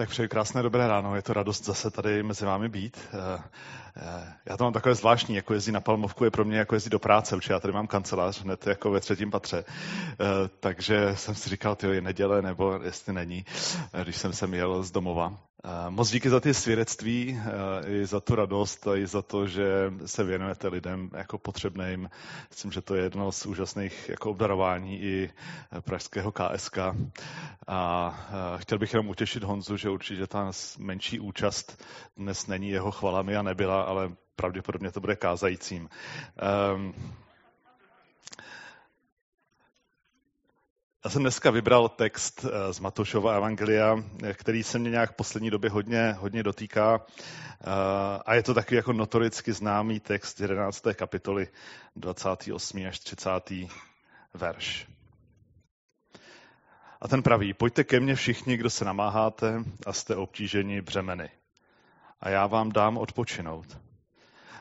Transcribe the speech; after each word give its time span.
Tak 0.00 0.08
přeji 0.08 0.28
krásné 0.28 0.62
dobré 0.62 0.88
ráno, 0.88 1.16
je 1.16 1.22
to 1.22 1.32
radost 1.32 1.64
zase 1.64 1.90
tady 1.90 2.22
mezi 2.22 2.44
vámi 2.44 2.68
být. 2.68 3.08
Eh, 3.12 3.42
eh, 3.96 4.32
já 4.46 4.56
to 4.56 4.64
mám 4.64 4.72
takové 4.72 4.94
zvláštní, 4.94 5.34
jako 5.34 5.54
jezdí 5.54 5.72
na 5.72 5.80
Palmovku 5.80 6.24
je 6.24 6.30
pro 6.30 6.44
mě 6.44 6.58
jako 6.58 6.74
jezdí 6.74 6.90
do 6.90 6.98
práce, 6.98 7.36
protože 7.36 7.52
já 7.52 7.60
tady 7.60 7.74
mám 7.74 7.86
kancelář 7.86 8.42
hned 8.42 8.66
jako 8.66 8.90
ve 8.90 9.00
třetím 9.00 9.30
patře. 9.30 9.64
Eh, 9.64 10.16
takže 10.60 11.16
jsem 11.16 11.34
si 11.34 11.48
říkal, 11.48 11.76
ty 11.76 11.86
je 11.86 12.00
neděle, 12.00 12.42
nebo 12.42 12.80
jestli 12.82 13.12
není, 13.12 13.44
když 14.02 14.16
jsem 14.16 14.32
sem 14.32 14.54
jel 14.54 14.82
z 14.82 14.90
domova. 14.90 15.49
Moc 15.88 16.10
díky 16.10 16.30
za 16.30 16.40
ty 16.40 16.54
svědectví, 16.54 17.40
i 17.86 18.06
za 18.06 18.20
tu 18.20 18.34
radost, 18.34 18.86
i 18.96 19.06
za 19.06 19.22
to, 19.22 19.46
že 19.46 19.92
se 20.06 20.24
věnujete 20.24 20.68
lidem 20.68 21.10
jako 21.16 21.38
potřebným. 21.38 22.10
Myslím, 22.50 22.72
že 22.72 22.80
to 22.80 22.94
je 22.94 23.02
jedno 23.02 23.32
z 23.32 23.46
úžasných 23.46 24.08
jako 24.08 24.30
obdarování 24.30 25.02
i 25.02 25.30
pražského 25.80 26.32
KSK. 26.32 26.78
A 27.66 28.10
chtěl 28.56 28.78
bych 28.78 28.92
jenom 28.92 29.08
utěšit 29.08 29.42
Honzu, 29.42 29.76
že 29.76 29.90
určitě 29.90 30.26
ta 30.26 30.50
menší 30.78 31.20
účast 31.20 31.84
dnes 32.16 32.46
není 32.46 32.70
jeho 32.70 32.90
chvalami 32.90 33.36
a 33.36 33.42
nebyla, 33.42 33.82
ale 33.82 34.10
pravděpodobně 34.36 34.90
to 34.90 35.00
bude 35.00 35.16
kázajícím. 35.16 35.88
Um, 36.74 36.94
Já 41.04 41.10
jsem 41.10 41.22
dneska 41.22 41.50
vybral 41.50 41.88
text 41.88 42.44
eh, 42.44 42.72
z 42.72 42.80
Matošova 42.80 43.36
Evangelia, 43.36 44.04
který 44.34 44.62
se 44.62 44.78
mě 44.78 44.90
nějak 44.90 45.12
v 45.12 45.16
poslední 45.16 45.50
době 45.50 45.70
hodně, 45.70 46.12
hodně 46.18 46.42
dotýká. 46.42 47.06
Eh, 47.06 47.64
a 48.26 48.34
je 48.34 48.42
to 48.42 48.54
takový 48.54 48.76
jako 48.76 48.92
notoricky 48.92 49.52
známý 49.52 50.00
text 50.00 50.40
11. 50.40 50.82
kapitoly 50.94 51.48
28. 51.96 52.86
až 52.86 52.98
30. 52.98 53.30
verš. 54.34 54.86
A 57.00 57.08
ten 57.08 57.22
praví, 57.22 57.54
pojďte 57.54 57.84
ke 57.84 58.00
mně 58.00 58.14
všichni, 58.14 58.56
kdo 58.56 58.70
se 58.70 58.84
namáháte 58.84 59.64
a 59.86 59.92
jste 59.92 60.16
obtíženi 60.16 60.80
břemeny. 60.80 61.30
A 62.20 62.28
já 62.28 62.46
vám 62.46 62.72
dám 62.72 62.98
odpočinout. 62.98 63.78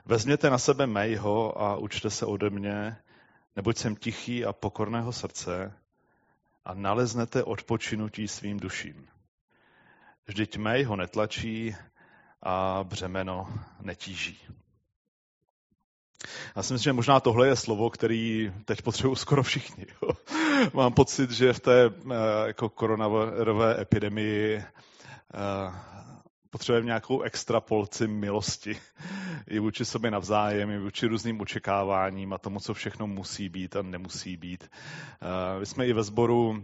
Vezměte 0.05 0.49
na 0.49 0.57
sebe 0.57 0.87
mého 0.87 1.61
a 1.61 1.75
učte 1.75 2.09
se 2.09 2.25
ode 2.25 2.49
mě, 2.49 2.97
neboť 3.55 3.77
jsem 3.77 3.95
tichý 3.95 4.45
a 4.45 4.53
pokorného 4.53 5.13
srdce 5.13 5.73
a 6.69 6.73
naleznete 6.73 7.43
odpočinutí 7.43 8.27
svým 8.27 8.59
duším. 8.59 9.07
Vždyť 10.27 10.57
mého 10.57 10.95
netlačí 10.95 11.75
a 12.43 12.83
břemeno 12.83 13.49
netíží. 13.81 14.37
Já 16.55 16.63
si 16.63 16.73
myslím, 16.73 16.83
že 16.83 16.93
možná 16.93 17.19
tohle 17.19 17.47
je 17.47 17.55
slovo, 17.55 17.89
který 17.89 18.53
teď 18.65 18.81
potřebují 18.81 19.17
skoro 19.17 19.43
všichni. 19.43 19.85
Jo. 20.01 20.09
Mám 20.73 20.93
pocit, 20.93 21.31
že 21.31 21.53
v 21.53 21.59
té 21.59 21.85
eh, 21.85 22.15
jako 22.47 22.69
koronavirové 22.69 23.81
epidemii 23.81 24.57
eh, 24.57 24.65
potřebujeme 26.50 26.86
nějakou 26.86 27.22
extra 27.22 27.59
polci 27.61 28.08
milosti 28.08 28.80
i 29.47 29.59
vůči 29.59 29.86
sobě 29.86 30.11
navzájem, 30.11 30.69
i 30.69 30.80
vůči 30.80 31.08
různým 31.08 31.42
očekáváním 31.42 32.33
a 32.33 32.38
tomu, 32.38 32.59
co 32.59 32.73
všechno 32.73 33.08
musí 33.08 33.50
být 33.50 33.75
a 33.75 33.81
nemusí 33.81 34.38
být. 34.38 34.70
My 35.58 35.61
eh, 35.61 35.66
jsme 35.66 35.88
i 35.88 35.94
ve 35.94 36.03
sboru 36.03 36.64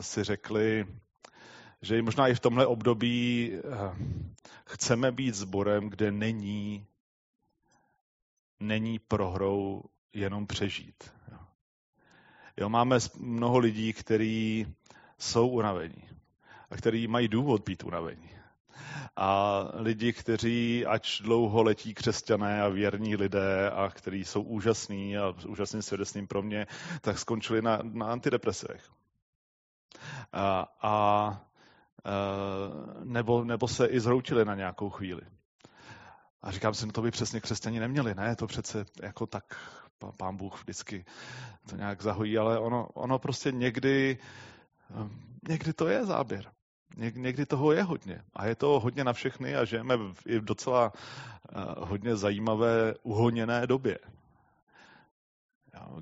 si 0.00 0.24
řekli, 0.24 0.86
že 1.82 2.02
možná 2.02 2.28
i 2.28 2.34
v 2.34 2.40
tomhle 2.40 2.66
období 2.66 3.52
chceme 4.66 5.12
být 5.12 5.34
sborem, 5.34 5.90
kde 5.90 6.12
není 6.12 6.86
není 8.62 8.98
prohrou 8.98 9.82
jenom 10.12 10.46
přežít. 10.46 11.12
Jo, 12.56 12.68
máme 12.68 12.98
mnoho 13.18 13.58
lidí, 13.58 13.92
kteří 13.92 14.66
jsou 15.18 15.48
unavení 15.48 16.08
a 16.70 16.76
kteří 16.76 17.06
mají 17.06 17.28
důvod 17.28 17.62
být 17.68 17.84
unavení. 17.84 18.30
A 19.16 19.62
lidi, 19.74 20.12
kteří, 20.12 20.86
ač 20.86 21.20
dlouho 21.20 21.62
letí 21.62 21.94
křesťané 21.94 22.62
a 22.62 22.68
věrní 22.68 23.16
lidé 23.16 23.70
a 23.70 23.90
kteří 23.90 24.24
jsou 24.24 24.42
úžasní 24.42 25.18
a 25.18 25.34
úžasným 25.48 25.82
svědectvím 25.82 26.26
pro 26.26 26.42
mě, 26.42 26.66
tak 27.00 27.18
skončili 27.18 27.62
na, 27.62 27.78
na 27.82 28.06
antidepresivech. 28.06 28.90
A, 30.32 30.66
a 30.82 31.40
nebo, 33.04 33.44
nebo 33.44 33.68
se 33.68 33.86
i 33.86 34.00
zhroutili 34.00 34.44
na 34.44 34.54
nějakou 34.54 34.90
chvíli. 34.90 35.22
A 36.42 36.50
říkám 36.50 36.74
si, 36.74 36.86
no 36.86 36.92
to 36.92 37.02
by 37.02 37.10
přesně 37.10 37.40
křesťani 37.40 37.80
neměli, 37.80 38.14
ne? 38.14 38.36
To 38.36 38.46
přece 38.46 38.84
jako 39.02 39.26
tak 39.26 39.44
pán 40.16 40.36
Bůh 40.36 40.62
vždycky 40.62 41.04
to 41.68 41.76
nějak 41.76 42.02
zahojí, 42.02 42.38
ale 42.38 42.58
ono, 42.58 42.86
ono 42.86 43.18
prostě 43.18 43.52
někdy, 43.52 44.18
ehm, 44.90 45.38
někdy 45.48 45.72
to 45.72 45.88
je 45.88 46.06
záběr. 46.06 46.52
Někdy 46.96 47.46
toho 47.46 47.72
je 47.72 47.82
hodně. 47.82 48.22
A 48.34 48.46
je 48.46 48.54
to 48.54 48.80
hodně 48.80 49.04
na 49.04 49.12
všechny 49.12 49.56
a 49.56 49.64
žijeme 49.64 49.94
i 50.26 50.38
v 50.38 50.44
docela 50.44 50.92
eh, 50.92 51.64
hodně 51.78 52.16
zajímavé 52.16 52.94
uhoněné 53.02 53.66
době 53.66 53.98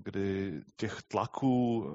kdy 0.02 0.60
těch 0.76 1.02
tlaků, 1.02 1.86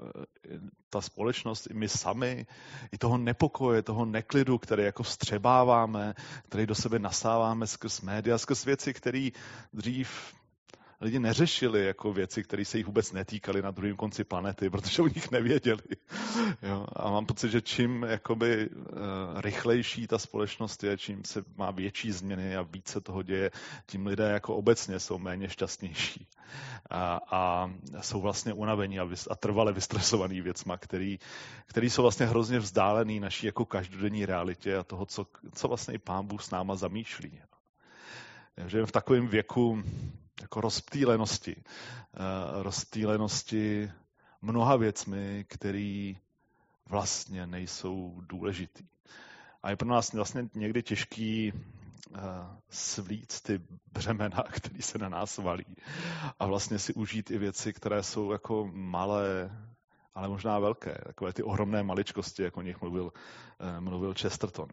eh, 0.50 0.60
ta 0.90 1.02
společnost, 1.02 1.68
i 1.72 1.74
my 1.74 1.90
sami, 1.90 2.46
i 2.92 2.98
toho 2.98 3.18
nepokoje, 3.18 3.82
toho 3.82 4.06
neklidu, 4.06 4.58
který 4.58 4.84
jako 4.84 5.04
vstřebáváme, 5.04 6.14
který 6.50 6.66
do 6.66 6.76
sebe 6.76 7.00
nasáváme 7.00 7.68
skrz 7.68 8.02
média, 8.02 8.38
skrz 8.38 8.66
věci, 8.66 8.94
které 8.94 9.30
dřív 9.74 10.34
lidi 11.02 11.20
neřešili 11.20 11.86
jako 11.86 12.14
věci, 12.14 12.44
které 12.44 12.66
se 12.66 12.78
jich 12.78 12.86
vůbec 12.86 13.12
netýkaly 13.12 13.62
na 13.62 13.72
druhém 13.72 13.96
konci 13.96 14.24
planety, 14.24 14.70
protože 14.70 15.02
o 15.02 15.08
nich 15.08 15.32
nevěděli. 15.32 15.84
Jo? 16.62 16.86
A 16.96 17.10
mám 17.10 17.26
pocit, 17.26 17.52
že 17.52 17.62
čím 17.62 18.04
jakoby, 18.04 18.70
uh, 18.70 19.42
rychlejší 19.42 20.08
ta 20.08 20.18
společnost 20.18 20.84
je, 20.84 20.98
čím 20.98 21.24
se 21.26 21.44
má 21.58 21.72
větší 21.72 22.12
změny 22.12 22.56
a 22.56 22.62
více 22.62 23.02
toho 23.02 23.24
děje, 23.24 23.52
tím 23.86 24.08
lidé 24.08 24.30
jako 24.30 24.56
obecně 24.56 25.00
jsou 25.00 25.18
méně 25.18 25.50
šťastnější. 25.50 26.28
A, 26.90 27.20
a 27.32 27.72
jsou 28.02 28.22
vlastně 28.22 28.54
unavení 28.54 29.00
a, 29.00 29.04
vys, 29.04 29.28
a 29.32 29.36
trvale 29.36 29.74
vystresovaný 29.74 30.42
věcma, 30.42 30.78
který, 30.78 31.20
který 31.66 31.90
jsou 31.90 32.02
vlastně 32.02 32.26
hrozně 32.26 32.60
vzdálený 32.60 33.20
naší 33.20 33.46
jako 33.46 33.66
každodenní 33.66 34.26
realitě 34.26 34.78
a 34.78 34.84
toho, 34.84 35.06
co, 35.06 35.26
co 35.54 35.68
vlastně 35.68 35.94
i 35.94 35.98
pán 35.98 36.28
Bůh 36.28 36.44
s 36.44 36.52
náma 36.52 36.76
zamýšlí. 36.76 37.42
Že 38.68 38.86
v 38.86 38.92
takovém 38.92 39.28
věku 39.28 39.84
jako 40.42 40.62
rozptýlenosti. 40.62 41.56
Eh, 41.58 42.64
rozptýlenosti 42.64 43.92
mnoha 44.42 44.76
věcmi, 44.76 45.46
které 45.48 46.14
vlastně 46.90 47.48
nejsou 47.48 48.22
důležitý. 48.30 48.84
A 49.64 49.70
je 49.70 49.76
pro 49.76 49.90
nás 49.90 50.14
vlastně 50.14 50.50
někdy 50.56 50.84
těžký 50.84 51.54
svlít 52.70 53.42
ty 53.42 53.62
břemena, 53.92 54.44
které 54.52 54.82
se 54.82 54.98
na 54.98 55.10
nás 55.10 55.38
valí. 55.38 55.76
A 56.40 56.46
vlastně 56.46 56.80
si 56.80 56.94
užít 56.94 57.32
i 57.32 57.38
věci, 57.38 57.74
které 57.74 58.04
jsou 58.04 58.32
jako 58.32 58.70
malé, 58.74 59.52
ale 60.14 60.28
možná 60.28 60.60
velké. 60.60 60.98
Takové 61.06 61.34
ty 61.34 61.44
ohromné 61.44 61.84
maličkosti, 61.84 62.44
jako 62.44 62.60
o 62.60 62.64
nich 62.64 62.82
mluvil, 62.82 63.12
eh, 63.60 63.82
mluvil 63.82 64.14
Chesterton. 64.14 64.68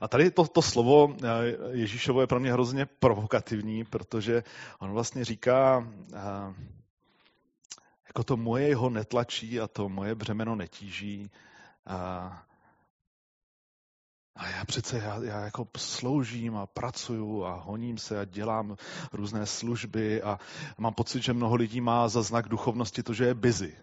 A 0.00 0.08
tady 0.08 0.30
to, 0.30 0.46
to 0.46 0.62
slovo 0.62 1.16
eh, 1.24 1.26
Ježíšovo 1.70 2.20
je 2.20 2.26
pro 2.26 2.40
mě 2.40 2.52
hrozně 2.52 2.86
provokativní, 2.86 3.84
protože 3.84 4.42
on 4.78 4.90
vlastně 4.90 5.24
říká, 5.24 5.88
eh, 6.14 6.54
jako 8.16 8.24
to 8.24 8.36
moje 8.36 8.68
jeho 8.68 8.90
netlačí 8.90 9.60
a 9.60 9.68
to 9.68 9.88
moje 9.88 10.14
břemeno 10.14 10.56
netíží. 10.56 11.30
A, 11.86 11.98
a 14.36 14.48
já 14.48 14.64
přece, 14.64 14.98
já, 14.98 15.22
já 15.22 15.40
jako 15.40 15.68
sloužím 15.76 16.56
a 16.56 16.66
pracuju 16.66 17.44
a 17.44 17.54
honím 17.54 17.98
se 17.98 18.20
a 18.20 18.24
dělám 18.24 18.76
různé 19.12 19.46
služby 19.46 20.22
a 20.22 20.38
mám 20.78 20.94
pocit, 20.94 21.22
že 21.22 21.32
mnoho 21.32 21.54
lidí 21.54 21.80
má 21.80 22.08
za 22.08 22.22
znak 22.22 22.48
duchovnosti 22.48 23.02
to, 23.02 23.12
že 23.12 23.24
je 23.24 23.34
busy. 23.34 23.76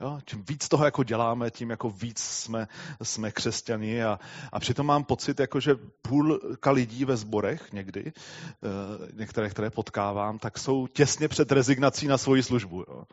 Jo. 0.00 0.18
Čím 0.24 0.44
víc 0.48 0.68
toho 0.68 0.84
jako 0.84 1.02
děláme, 1.02 1.50
tím 1.50 1.70
jako 1.70 1.90
víc 1.90 2.18
jsme, 2.18 2.68
jsme 3.02 3.32
křesťani 3.32 4.04
a, 4.04 4.18
a 4.52 4.60
přitom 4.60 4.86
mám 4.86 5.04
pocit, 5.04 5.40
jako 5.40 5.60
že 5.60 5.74
půlka 6.02 6.70
lidí 6.70 7.04
ve 7.04 7.16
sborech 7.16 7.72
někdy, 7.72 8.12
eh, 8.12 9.12
některé, 9.12 9.50
které 9.50 9.70
potkávám, 9.70 10.38
tak 10.38 10.58
jsou 10.58 10.86
těsně 10.86 11.28
před 11.28 11.52
rezignací 11.52 12.06
na 12.06 12.18
svoji 12.18 12.42
službu. 12.42 12.84
Jo? 12.88 13.04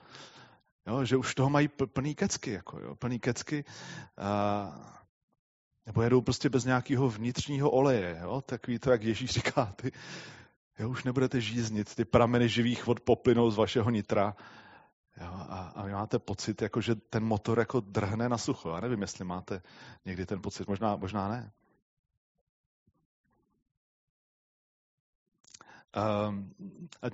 Jo, 0.87 1.05
že 1.05 1.17
už 1.17 1.35
toho 1.35 1.49
mají 1.49 1.67
plný 1.67 2.15
kecky, 2.15 2.51
jako, 2.51 2.79
jo, 2.79 2.95
plný 2.95 3.19
kecky. 3.19 3.65
A, 4.17 4.95
nebo 5.85 6.01
jedou 6.01 6.21
prostě 6.21 6.49
bez 6.49 6.65
nějakého 6.65 7.09
vnitřního 7.09 7.69
oleje. 7.71 8.19
Jo? 8.21 8.41
Takový 8.41 8.79
to, 8.79 8.91
jak 8.91 9.03
Ježíš 9.03 9.29
říká, 9.31 9.73
ty, 9.75 9.91
jo, 10.79 10.89
už 10.89 11.03
nebudete 11.03 11.41
žíznit, 11.41 11.95
ty 11.95 12.05
prameny 12.05 12.49
živých 12.49 12.85
vod 12.85 12.99
poplynou 12.99 13.51
z 13.51 13.57
vašeho 13.57 13.89
nitra 13.89 14.35
Jo, 15.21 15.27
a, 15.27 15.71
a 15.75 15.83
vy 15.83 15.91
máte 15.91 16.19
pocit, 16.19 16.61
jako, 16.61 16.81
že 16.81 16.95
ten 16.95 17.23
motor 17.23 17.59
jako 17.59 17.79
drhne 17.79 18.29
na 18.29 18.37
sucho. 18.37 18.69
Já 18.69 18.79
nevím, 18.79 19.01
jestli 19.01 19.25
máte 19.25 19.61
někdy 20.05 20.25
ten 20.25 20.41
pocit, 20.41 20.67
možná, 20.67 20.95
možná 20.95 21.29
ne. 21.29 21.51
Um, 26.27 26.53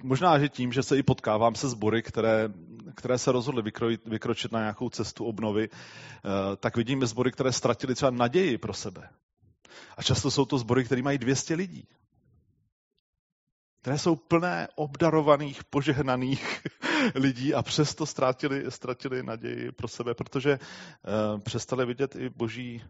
možná, 0.03 0.39
že 0.39 0.49
tím, 0.49 0.73
že 0.73 0.83
se 0.83 0.97
i 0.97 1.03
potkávám 1.03 1.55
se 1.55 1.69
sbory, 1.69 2.03
které, 2.03 2.49
které 2.95 3.17
se 3.17 3.31
rozhodly 3.31 3.61
vykrojit, 3.61 4.07
vykročit 4.07 4.51
na 4.51 4.59
nějakou 4.59 4.89
cestu 4.89 5.25
obnovy, 5.25 5.69
uh, 5.69 5.75
tak 6.55 6.77
vidíme 6.77 7.07
sbory, 7.07 7.31
které 7.31 7.51
ztratili 7.51 7.95
třeba 7.95 8.11
naději 8.11 8.57
pro 8.57 8.73
sebe. 8.73 9.09
A 9.97 10.03
často 10.03 10.31
jsou 10.31 10.45
to 10.45 10.57
sbory, 10.57 10.83
které 10.83 11.01
mají 11.01 11.17
200 11.17 11.55
lidí. 11.55 11.87
Které 13.81 13.97
jsou 13.97 14.15
plné 14.15 14.67
obdarovaných, 14.75 15.63
požehnaných 15.63 16.61
lidí 17.15 17.53
a 17.53 17.63
přesto 17.63 18.05
ztratili, 18.05 18.71
ztratili 18.71 19.23
naději 19.23 19.71
pro 19.71 19.87
sebe, 19.87 20.13
protože 20.13 20.59
uh, 20.59 21.39
přestali 21.39 21.85
vidět 21.85 22.15
i 22.15 22.29
boží 22.29 22.83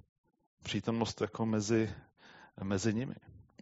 přítomnost 0.64 1.22
jako 1.22 1.46
mezi, 1.46 1.94
mezi 2.64 2.94
nimi. 2.94 3.16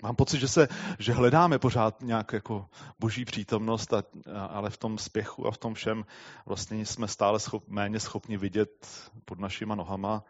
Mám 0.04 0.16
pocit, 0.16 0.40
že, 0.40 0.48
se, 0.48 0.68
že 1.00 1.14
hledáme 1.14 1.60
pořád 1.60 2.02
nějak 2.02 2.34
jako 2.34 2.70
boží 3.00 3.26
přítomnost, 3.26 3.94
a, 3.94 4.04
ale 4.50 4.70
v 4.70 4.78
tom 4.78 4.98
spěchu 4.98 5.48
a 5.48 5.52
v 5.52 5.58
tom 5.58 5.74
všem 5.74 6.06
vlastně 6.46 6.86
jsme 6.86 7.08
stále 7.08 7.40
schop, 7.40 7.68
méně 7.68 8.00
schopni 8.00 8.38
vidět 8.38 8.88
pod 9.26 9.40
našima 9.40 9.76
nohama 9.76 10.24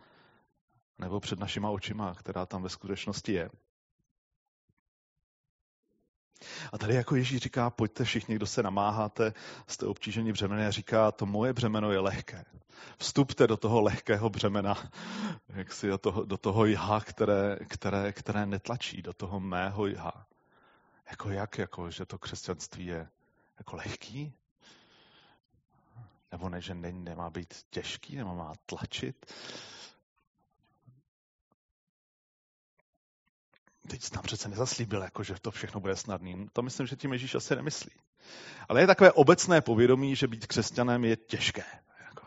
nebo 0.97 1.19
před 1.19 1.39
našima 1.39 1.69
očima, 1.69 2.15
která 2.15 2.45
tam 2.45 2.63
ve 2.63 2.69
skutečnosti 2.69 3.33
je. 3.33 3.49
A 6.73 6.77
tady 6.77 6.95
jako 6.95 7.15
Ježíš 7.15 7.41
říká, 7.41 7.69
pojďte 7.69 8.03
všichni, 8.03 8.35
kdo 8.35 8.45
se 8.45 8.63
namáháte, 8.63 9.33
jste 9.67 9.85
obtíženi 9.85 10.31
břemeny 10.31 10.65
a 10.65 10.71
říká, 10.71 11.11
to 11.11 11.25
moje 11.25 11.53
břemeno 11.53 11.91
je 11.91 11.99
lehké. 11.99 12.45
Vstupte 12.97 13.47
do 13.47 13.57
toho 13.57 13.81
lehkého 13.81 14.29
břemena, 14.29 14.89
jak 15.49 15.73
si 15.73 15.87
do 15.87 15.97
toho, 15.97 16.25
do 16.25 16.37
toho 16.37 16.65
jha, 16.65 17.01
které, 17.01 17.57
které, 17.67 18.13
které 18.13 18.45
netlačí, 18.45 19.01
do 19.01 19.13
toho 19.13 19.39
mého 19.39 19.87
jha. 19.87 20.25
Jako 21.09 21.29
jak, 21.29 21.57
jako, 21.57 21.91
že 21.91 22.05
to 22.05 22.17
křesťanství 22.17 22.85
je 22.85 23.07
jako 23.57 23.75
lehký? 23.75 24.33
Nebo 26.31 26.49
ne, 26.49 26.61
že 26.61 26.73
ne, 26.73 26.91
nemá 26.91 27.29
být 27.29 27.53
těžký, 27.69 28.15
nebo 28.15 28.35
má 28.35 28.53
tlačit? 28.65 29.33
Teď 33.87 34.09
tam 34.09 34.23
přece 34.23 34.49
nezaslíbil, 34.49 35.01
jako, 35.01 35.23
že 35.23 35.35
to 35.41 35.51
všechno 35.51 35.79
bude 35.79 35.95
snadný. 35.95 36.47
To 36.53 36.61
myslím, 36.61 36.87
že 36.87 36.95
tím 36.95 37.13
Ježíš 37.13 37.35
asi 37.35 37.55
nemyslí. 37.55 37.91
Ale 38.69 38.81
je 38.81 38.87
takové 38.87 39.11
obecné 39.11 39.61
povědomí, 39.61 40.15
že 40.15 40.27
být 40.27 40.47
křesťanem 40.47 41.03
je 41.03 41.15
těžké. 41.15 41.63
Jako. 42.05 42.25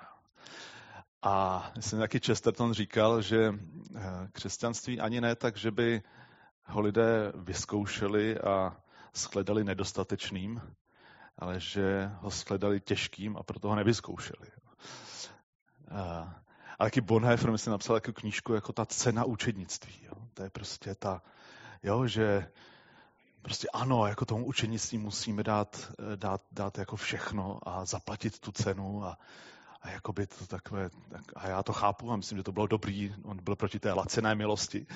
A 1.22 1.72
myslím, 1.76 2.00
taky 2.00 2.20
Chesterton 2.20 2.72
říkal, 2.72 3.22
že 3.22 3.54
eh, 3.96 4.02
křesťanství 4.32 5.00
ani 5.00 5.20
ne 5.20 5.36
tak, 5.36 5.56
že 5.56 5.70
by 5.70 6.02
ho 6.64 6.80
lidé 6.80 7.32
vyzkoušeli 7.34 8.38
a 8.38 8.76
shledali 9.14 9.64
nedostatečným, 9.64 10.62
ale 11.38 11.60
že 11.60 12.10
ho 12.20 12.30
shledali 12.30 12.80
těžkým 12.80 13.36
a 13.36 13.42
proto 13.42 13.68
ho 13.68 13.74
nevyzkoušeli. 13.74 14.48
A, 15.90 16.34
a 16.78 16.84
taky 16.84 17.00
Bonhoeffer, 17.00 17.50
myslím, 17.50 17.70
napsal 17.70 17.96
takovou 17.96 18.14
knížku 18.14 18.54
jako 18.54 18.72
ta 18.72 18.86
cena 18.86 19.24
učednictví. 19.24 19.94
Jo. 20.02 20.12
To 20.34 20.42
je 20.42 20.50
prostě 20.50 20.94
ta, 20.94 21.22
Jo, 21.82 22.06
že 22.06 22.48
prostě 23.42 23.68
ano, 23.72 24.06
jako 24.06 24.24
tomu 24.24 24.46
učenictví 24.46 24.98
musíme 24.98 25.42
dát, 25.42 25.92
dát, 26.16 26.42
dát 26.52 26.78
jako 26.78 26.96
všechno 26.96 27.58
a 27.62 27.84
zaplatit 27.84 28.38
tu 28.38 28.52
cenu 28.52 29.04
a, 29.04 29.18
a 29.82 29.90
jakoby 29.90 30.26
to 30.26 30.46
takové, 30.46 30.90
tak, 31.10 31.22
a 31.36 31.48
já 31.48 31.62
to 31.62 31.72
chápu 31.72 32.12
a 32.12 32.16
myslím, 32.16 32.38
že 32.38 32.44
to 32.44 32.52
bylo 32.52 32.66
dobrý, 32.66 33.14
on 33.24 33.38
byl 33.42 33.56
proti 33.56 33.78
té 33.80 33.92
lacené 33.92 34.34
milosti, 34.34 34.86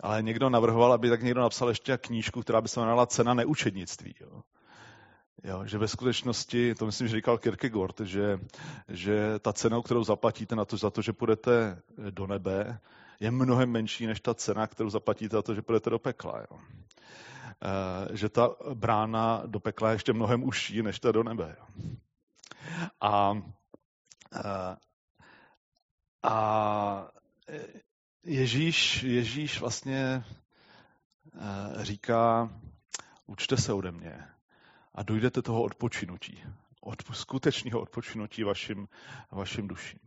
ale 0.00 0.22
někdo 0.22 0.50
navrhoval, 0.50 0.92
aby 0.92 1.10
tak 1.10 1.22
někdo 1.22 1.40
napsal 1.40 1.68
ještě 1.68 1.98
knížku, 1.98 2.42
která 2.42 2.60
by 2.60 2.68
se 2.68 2.80
jmenovala 2.80 3.06
Cena 3.06 3.34
neučednictví. 3.34 4.14
Jo. 4.20 4.42
Jo, 5.44 5.66
že 5.66 5.78
ve 5.78 5.88
skutečnosti, 5.88 6.74
to 6.74 6.86
myslím, 6.86 7.08
že 7.08 7.16
říkal 7.16 7.38
Kierkegaard, 7.38 8.00
že, 8.00 8.38
že 8.88 9.38
ta 9.38 9.52
cena, 9.52 9.82
kterou 9.82 10.04
zaplatíte 10.04 10.56
na 10.56 10.64
to, 10.64 10.76
za 10.76 10.90
to, 10.90 11.02
že 11.02 11.12
půjdete 11.12 11.82
do 12.10 12.26
nebe, 12.26 12.80
je 13.20 13.30
mnohem 13.30 13.70
menší 13.70 14.06
než 14.06 14.20
ta 14.20 14.34
cena, 14.34 14.66
kterou 14.66 14.90
zaplatíte 14.90 15.36
za 15.36 15.42
to, 15.42 15.54
že 15.54 15.62
půjdete 15.62 15.90
do 15.90 15.98
pekla. 15.98 16.40
Jo. 16.50 16.58
E, 17.62 18.16
že 18.16 18.28
ta 18.28 18.50
brána 18.74 19.42
do 19.46 19.60
pekla 19.60 19.88
je 19.88 19.94
ještě 19.94 20.12
mnohem 20.12 20.44
užší 20.44 20.82
než 20.82 21.00
ta 21.00 21.12
do 21.12 21.22
nebe. 21.22 21.56
Jo. 21.58 21.90
A, 23.00 23.42
e, 24.34 24.76
a 26.22 27.08
Ježíš, 28.24 29.02
Ježíš 29.02 29.60
vlastně 29.60 30.24
říká, 31.76 32.50
učte 33.26 33.56
se 33.56 33.72
ode 33.72 33.92
mě 33.92 34.24
a 34.94 35.02
dojdete 35.02 35.42
toho 35.42 35.62
odpočinutí, 35.62 36.44
od 36.80 37.02
skutečného 37.12 37.80
odpočinutí 37.80 38.44
vašim, 38.44 38.88
vašim 39.30 39.68
duším. 39.68 40.05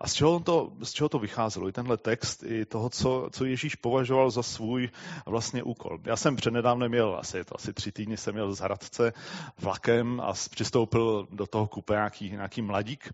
A 0.00 0.08
z 0.08 0.14
čeho, 0.14 0.40
to, 0.40 0.72
z 0.82 0.92
čeho 0.92 1.08
to 1.08 1.18
vycházelo? 1.18 1.68
I 1.68 1.72
tenhle 1.72 1.96
text, 1.96 2.42
i 2.42 2.64
toho, 2.64 2.90
co, 2.90 3.28
co 3.32 3.44
Ježíš 3.44 3.74
považoval 3.74 4.30
za 4.30 4.42
svůj 4.42 4.90
vlastně 5.26 5.62
úkol. 5.62 5.98
Já 6.04 6.16
jsem 6.16 6.36
přednedávnem 6.36 6.90
měl, 6.90 7.16
asi, 7.20 7.44
to 7.44 7.54
asi 7.54 7.72
tři 7.72 7.92
týdny 7.92 8.16
jsem 8.16 8.34
měl 8.34 8.54
z 8.54 8.60
Hradce 8.60 9.12
vlakem 9.58 10.20
a 10.20 10.32
přistoupil 10.32 11.28
do 11.30 11.46
toho 11.46 11.66
kupe 11.66 11.92
nějaký, 11.92 12.30
nějaký 12.30 12.62
mladík, 12.62 13.12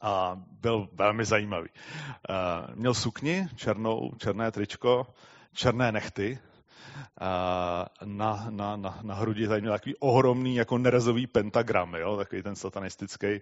a 0.00 0.36
byl 0.60 0.88
velmi 0.92 1.24
zajímavý. 1.24 1.68
Měl 2.74 2.94
sukni 2.94 3.48
černou, 3.56 4.12
černé 4.18 4.52
tričko, 4.52 5.06
černé 5.52 5.92
nechty, 5.92 6.38
na, 8.04 8.46
na, 8.50 8.76
na, 8.76 8.98
na 9.02 9.14
hrudi 9.14 9.48
tady 9.48 9.60
měl 9.60 9.72
takový 9.72 9.96
ohromný 9.96 10.56
jako 10.56 10.78
nerezový 10.78 11.26
pentagram, 11.26 11.94
jo, 11.94 12.16
takový 12.16 12.42
ten 12.42 12.56
satanistický. 12.56 13.40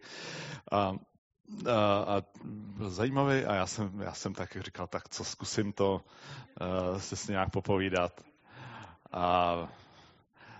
A, 1.70 2.16
a 2.16 2.22
byl 2.44 2.90
zajímavý 2.90 3.44
a 3.44 3.54
já 3.54 3.66
jsem, 3.66 4.00
já 4.00 4.12
jsem 4.12 4.34
tak 4.34 4.56
říkal, 4.60 4.86
tak 4.86 5.08
co 5.08 5.24
zkusím 5.24 5.72
to 5.72 6.00
uh, 6.92 6.98
se 6.98 7.16
s 7.16 7.28
nějak 7.28 7.50
popovídat. 7.50 8.20
A 9.12 9.54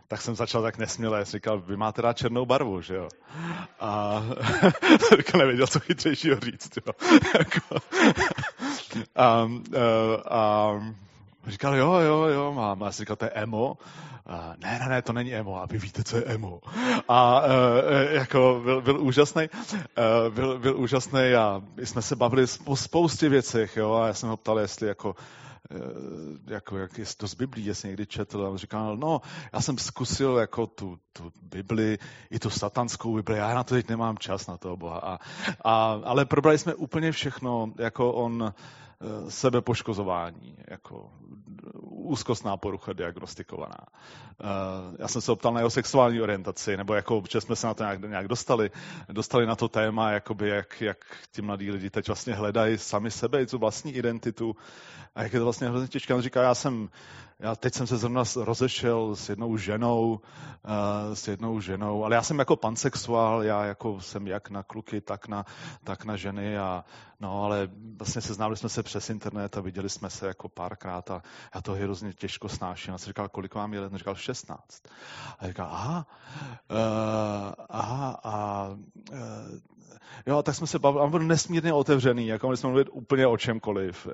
tak 0.09 0.23
jsem 0.23 0.35
začal 0.35 0.63
tak 0.63 0.79
nesměle, 0.79 1.25
jsem 1.25 1.39
říkal, 1.39 1.61
vy 1.61 1.77
máte 1.77 2.03
rád 2.03 2.17
černou 2.17 2.47
barvu, 2.47 2.81
že 2.81 2.95
jo? 2.95 3.09
A 3.81 4.23
říkal, 5.17 5.39
nevěděl, 5.41 5.67
co 5.67 5.81
chytřejšího 5.81 6.41
říct, 6.41 6.71
jo? 6.87 6.93
Jako, 7.39 7.77
a, 9.17 9.25
a, 9.25 9.49
a 10.29 10.71
říkal, 11.47 11.77
jo, 11.77 11.93
jo, 11.95 12.23
jo, 12.23 12.53
mám. 12.53 12.83
A 12.83 12.93
jsem 12.93 13.03
říkal, 13.03 13.17
to 13.17 13.25
je 13.25 13.31
emo. 13.31 13.79
A, 14.27 14.55
ne, 14.59 14.79
ne, 14.79 14.89
ne, 14.89 15.03
to 15.03 15.13
není 15.13 15.35
emo, 15.35 15.63
a 15.63 15.67
vy 15.67 15.79
víte, 15.79 16.05
co 16.05 16.17
je 16.17 16.25
emo. 16.25 16.61
A 17.09 17.43
e, 17.43 18.15
jako 18.15 18.61
byl, 18.65 18.83
byl 18.83 19.01
úžasný, 19.01 19.43
e, 19.43 20.31
byl, 20.31 20.59
byl 20.59 20.77
úžasný 20.77 21.35
a 21.35 21.63
my 21.77 21.87
jsme 21.87 22.03
se 22.03 22.17
bavili 22.17 22.47
o 22.65 22.77
spoustě 22.77 23.29
věcech, 23.29 23.77
jo, 23.77 23.93
a 23.95 24.07
já 24.07 24.15
jsem 24.15 24.29
ho 24.29 24.37
ptal, 24.37 24.59
jestli 24.59 24.89
jako 24.89 25.15
jako, 26.47 26.79
jak 26.79 26.99
jestli 26.99 27.17
to 27.17 27.29
z 27.29 27.35
Biblí, 27.35 27.67
jestli 27.67 27.89
někdy 27.89 28.07
četl, 28.07 28.47
a 28.47 28.49
on 28.49 28.57
říkal, 28.57 28.97
no, 28.97 29.21
já 29.53 29.61
jsem 29.61 29.79
zkusil 29.79 30.37
jako 30.37 30.67
tu, 30.67 30.99
tu 31.13 31.33
Bibli, 31.43 31.99
i 32.31 32.39
tu 32.39 32.51
satanskou 32.51 33.15
Bibli, 33.15 33.39
já 33.39 33.55
na 33.55 33.65
to 33.65 33.75
teď 33.75 33.89
nemám 33.89 34.19
čas 34.19 34.47
na 34.47 34.57
to, 34.57 34.77
boha. 34.77 34.99
A, 34.99 35.19
a, 35.65 36.01
ale 36.05 36.25
probrali 36.25 36.59
jsme 36.59 36.75
úplně 36.75 37.13
všechno, 37.13 37.73
jako 37.79 38.13
on, 38.13 38.53
sebepoškozování, 39.29 40.57
jako 40.69 41.11
úzkostná 42.15 42.57
porucha 42.57 42.93
diagnostikovaná. 42.93 43.83
Eh, 43.83 44.97
já 44.99 45.09
jsem 45.09 45.21
se 45.21 45.33
optal 45.33 45.53
na 45.53 45.61
jeho 45.61 45.71
sexuální 45.71 46.21
orientaci, 46.23 46.77
nebo 46.77 46.95
jako, 46.95 47.23
že 47.31 47.41
jsme 47.41 47.57
se 47.57 47.67
na 47.67 47.75
to 47.75 47.83
nějak, 47.83 48.01
nějak 48.01 48.29
dostali, 48.29 48.71
dostali 49.13 49.47
na 49.47 49.57
to 49.57 49.69
téma, 49.69 50.11
jakoby 50.11 50.49
jak, 50.49 50.81
jak 50.81 50.99
ti 51.33 51.43
mladí 51.43 51.71
lidi 51.71 51.91
teď 51.91 52.07
vlastně 52.07 52.35
hledají 52.35 52.79
sami 52.79 53.11
sebe, 53.11 53.47
tu 53.47 53.59
vlastní 53.59 53.95
identitu 53.95 54.57
a 55.15 55.23
jak 55.23 55.33
je 55.33 55.39
to 55.39 55.45
vlastně 55.45 55.69
hrozně 55.69 55.89
těžké. 55.89 56.15
On 56.15 56.23
říká, 56.23 56.43
já 56.43 56.55
jsem, 56.55 56.89
já 57.39 57.57
teď 57.57 57.75
jsem 57.75 57.87
se 57.87 57.97
zrovna 57.97 58.23
rozešel 58.37 59.17
s 59.17 59.29
jednou 59.29 59.57
ženou, 59.57 60.21
uh, 60.65 61.15
s 61.15 61.29
jednou 61.29 61.61
ženou, 61.61 62.05
ale 62.05 62.15
já 62.15 62.23
jsem 62.23 62.39
jako 62.39 62.57
pansexuál, 62.57 63.43
já 63.43 63.65
jako 63.65 64.01
jsem 64.01 64.27
jak 64.27 64.51
na 64.51 64.63
kluky, 64.63 65.01
tak 65.01 65.29
na, 65.29 65.45
tak 65.85 66.05
na 66.05 66.17
ženy 66.17 66.59
a 66.59 66.85
no, 67.21 67.45
ale 67.45 67.69
vlastně 67.97 68.23
seznámili 68.23 68.57
jsme 68.57 68.69
se 68.69 68.83
přes 68.83 69.11
internet 69.11 69.57
a 69.57 69.61
viděli 69.61 69.91
jsme 69.91 70.11
se 70.11 70.27
jako 70.27 70.49
párkrát 70.49 71.11
a 71.11 71.23
já 71.55 71.63
to 71.63 71.73
hrozně 71.73 72.13
těžko 72.13 72.49
snáším. 72.49 72.95
A 72.95 72.99
jsem 72.99 73.11
říkal, 73.11 73.29
kolik 73.29 73.55
vám 73.55 73.75
je 73.75 73.81
let? 73.81 73.93
Říkal, 73.95 74.15
16. 74.15 74.83
A 75.39 75.47
říkal, 75.47 75.69
aha, 75.71 76.07
uh, 76.71 76.77
aha, 77.69 78.21
a 78.25 78.67
uh, 79.13 79.19
Jo, 80.27 80.43
tak 80.43 80.55
jsme 80.55 80.67
se 80.67 80.79
bavili, 80.79 81.05
on 81.05 81.11
byl 81.11 81.21
nesmírně 81.21 81.73
otevřený, 81.73 82.27
jako 82.27 82.57
jsme 82.57 82.69
mluvit 82.69 82.89
úplně 82.93 83.27
o 83.27 83.37
čemkoliv. 83.37 84.07
Uh, 84.07 84.13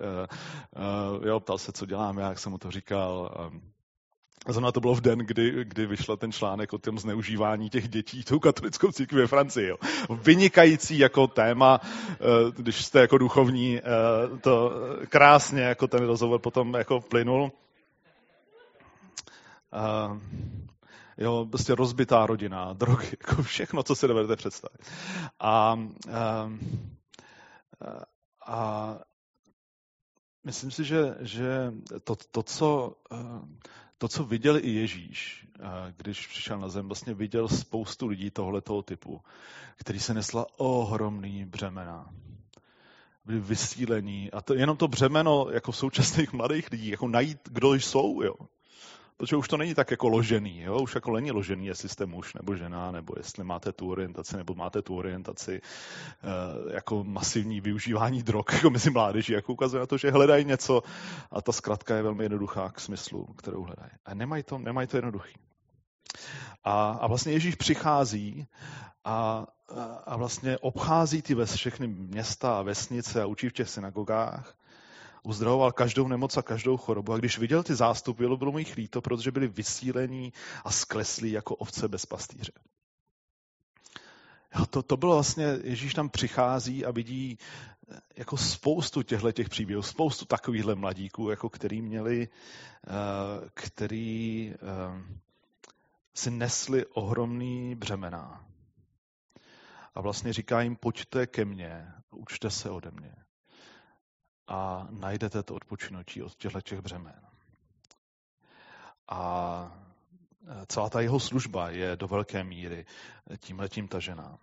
uh, 1.19 1.27
jo, 1.27 1.41
ptal 1.41 1.59
se, 1.59 1.73
co 1.73 1.87
dělám, 1.87 2.19
jak 2.19 2.39
jsem 2.39 2.53
mu 2.53 2.59
to 2.59 2.71
říkal. 2.71 3.37
Um, 3.53 3.61
Zrovna 4.49 4.73
to 4.73 4.81
bylo 4.81 4.95
v 4.95 5.00
den, 5.00 5.19
kdy, 5.19 5.65
kdy 5.65 5.87
vyšel 5.87 6.17
ten 6.17 6.33
článek 6.33 6.73
o 6.73 6.79
tom 6.79 6.99
zneužívání 6.99 7.71
těch 7.71 7.89
dětí 7.89 8.25
tou 8.25 8.39
katolickou 8.39 8.93
církví 8.93 9.19
ve 9.19 9.27
Francii. 9.27 9.69
Jo. 9.69 9.77
Vynikající 10.11 10.99
jako 10.99 11.27
téma, 11.27 11.81
když 12.57 12.85
jste 12.85 13.00
jako 13.00 13.19
duchovní, 13.19 13.81
to 14.41 14.73
krásně 15.09 15.62
jako 15.62 15.89
ten 15.89 16.07
rozhovor 16.07 16.41
potom 16.41 16.75
jako 16.75 17.00
plynul. 17.00 17.53
Jo, 21.21 21.47
prostě 21.50 21.75
rozbitá 21.75 22.27
rodina, 22.27 22.73
drogy, 22.73 23.07
jako 23.29 23.43
všechno, 23.43 23.83
co 23.83 23.95
si 23.95 24.09
dovedete 24.09 24.37
představit. 24.37 24.81
A, 25.41 25.79
a, 26.12 26.50
a 28.47 28.99
myslím 30.45 30.71
si, 30.71 30.85
že, 30.85 31.17
že 31.21 31.73
to, 32.05 32.17
to, 32.17 32.43
co, 32.43 32.97
to, 33.99 34.09
co 34.09 34.25
viděl 34.25 34.57
i 34.57 34.71
Ježíš, 34.71 35.47
když 35.97 36.27
přišel 36.27 36.59
na 36.59 36.69
zem, 36.69 36.87
vlastně 36.87 37.15
viděl 37.15 37.49
spoustu 37.49 38.07
lidí 38.07 38.31
tohletoho 38.31 38.83
typu, 38.83 39.21
který 39.77 40.00
se 40.00 40.15
nesla 40.15 40.47
ohromný 40.59 41.45
břemena 41.45 42.11
byli 43.25 43.41
vysílení. 43.41 44.31
A 44.31 44.41
to, 44.41 44.55
jenom 44.55 44.77
to 44.77 44.89
břemeno 44.89 45.47
jako 45.53 45.73
současných 45.73 46.33
mladých 46.41 46.71
lidí, 46.71 46.89
jako 46.89 47.09
najít, 47.09 47.39
kdo 47.45 47.75
jsou, 47.75 48.23
jo. 48.23 48.35
Protože 49.21 49.37
už 49.37 49.49
to 49.49 49.57
není 49.57 49.75
tak 49.75 49.91
jako 49.91 50.09
ložený, 50.09 50.61
jo? 50.61 50.79
už 50.79 50.95
jako 50.95 51.12
není 51.12 51.31
ložený, 51.31 51.67
jestli 51.67 51.89
jste 51.89 52.07
muž 52.07 52.35
nebo 52.35 52.57
žena, 52.57 52.91
nebo 52.91 53.15
jestli 53.17 53.45
máte 53.45 53.73
tu 53.73 53.91
orientaci, 53.91 54.37
nebo 54.37 54.55
máte 54.55 54.83
tu 54.83 54.97
orientaci 54.97 55.61
uh, 55.61 56.73
jako 56.73 57.05
masivní 57.05 57.61
využívání 57.61 58.23
drog 58.23 58.45
jako 58.53 58.71
mezi 58.71 58.91
mládeží, 58.91 59.33
jako 59.33 59.53
ukazuje 59.53 59.81
na 59.81 59.87
to, 59.87 59.99
že 59.99 60.11
hledají 60.11 60.45
něco 60.45 60.83
a 61.31 61.43
ta 61.43 61.53
zkratka 61.53 61.97
je 61.97 62.03
velmi 62.03 62.25
jednoduchá 62.25 62.69
k 62.69 62.81
smyslu, 62.81 63.25
kterou 63.25 63.62
hledají. 63.62 63.91
A 64.05 64.15
nemají 64.15 64.43
to, 64.43 64.59
nemají 64.59 64.89
to 64.89 64.97
jednoduchý. 64.97 65.35
A, 66.65 66.91
a 66.91 67.07
vlastně 67.07 67.33
Ježíš 67.33 67.55
přichází 67.55 68.47
a, 69.05 69.47
a 70.07 70.17
vlastně 70.17 70.59
obchází 70.59 71.23
ty 71.23 71.35
ves, 71.35 71.55
všechny 71.55 71.87
města 71.87 72.59
a 72.59 72.62
vesnice 72.62 73.23
a 73.23 73.27
učí 73.27 73.49
v 73.49 73.53
těch 73.53 73.69
synagogách. 73.69 74.57
Uzdravoval 75.23 75.73
každou 75.73 76.09
nemoc 76.09 76.37
a 76.37 76.43
každou 76.43 76.77
chorobu. 76.77 77.12
A 77.12 77.19
když 77.19 77.39
viděl 77.39 77.62
ty 77.62 77.75
zástupy, 77.75 78.27
bylo 78.27 78.53
mu 78.53 78.59
jich 78.59 78.77
líto, 78.77 79.00
protože 79.00 79.31
byli 79.31 79.49
vysílení 79.49 80.33
a 80.65 80.71
skleslí 80.71 81.33
jako 81.33 81.55
ovce 81.55 81.89
bez 81.89 82.07
pastýře. 82.07 82.53
Jo, 84.59 84.67
to, 84.67 84.83
to 84.83 84.97
bylo 84.97 85.15
vlastně, 85.15 85.59
Ježíš 85.62 85.95
tam 85.95 86.09
přichází 86.09 86.85
a 86.85 86.91
vidí 86.91 87.39
eh, 87.91 88.00
jako 88.17 88.37
spoustu 88.37 89.03
těchto 89.03 89.33
těch 89.33 89.49
příběhů, 89.49 89.83
spoustu 89.83 90.25
takovýchhle 90.25 90.75
mladíků, 90.75 91.31
jako 91.31 91.49
který 91.49 91.83
měli, 91.83 92.29
eh, 92.87 92.91
který 93.55 94.55
eh, 94.55 94.59
si 96.15 96.31
nesli 96.31 96.87
ohromný 96.87 97.75
břemena. 97.75 98.47
A 99.95 100.00
vlastně 100.00 100.33
říká 100.33 100.61
jim, 100.61 100.77
pojďte 100.77 101.27
ke 101.27 101.45
mně, 101.45 101.93
učte 102.11 102.50
se 102.50 102.71
ode 102.71 102.91
mě 102.91 103.15
a 104.50 104.87
najdete 104.90 105.42
to 105.42 105.54
odpočinutí 105.54 106.23
od 106.23 106.35
těchto 106.35 106.61
těch 106.61 106.80
břemen. 106.80 107.21
A 109.09 109.73
celá 110.66 110.90
ta 110.90 111.00
jeho 111.00 111.21
služba 111.21 111.71
je 111.71 111.97
do 111.97 112.09
velké 112.09 112.45
míry 112.45 112.87
tímhletím 113.38 113.88
tažená. 113.88 114.38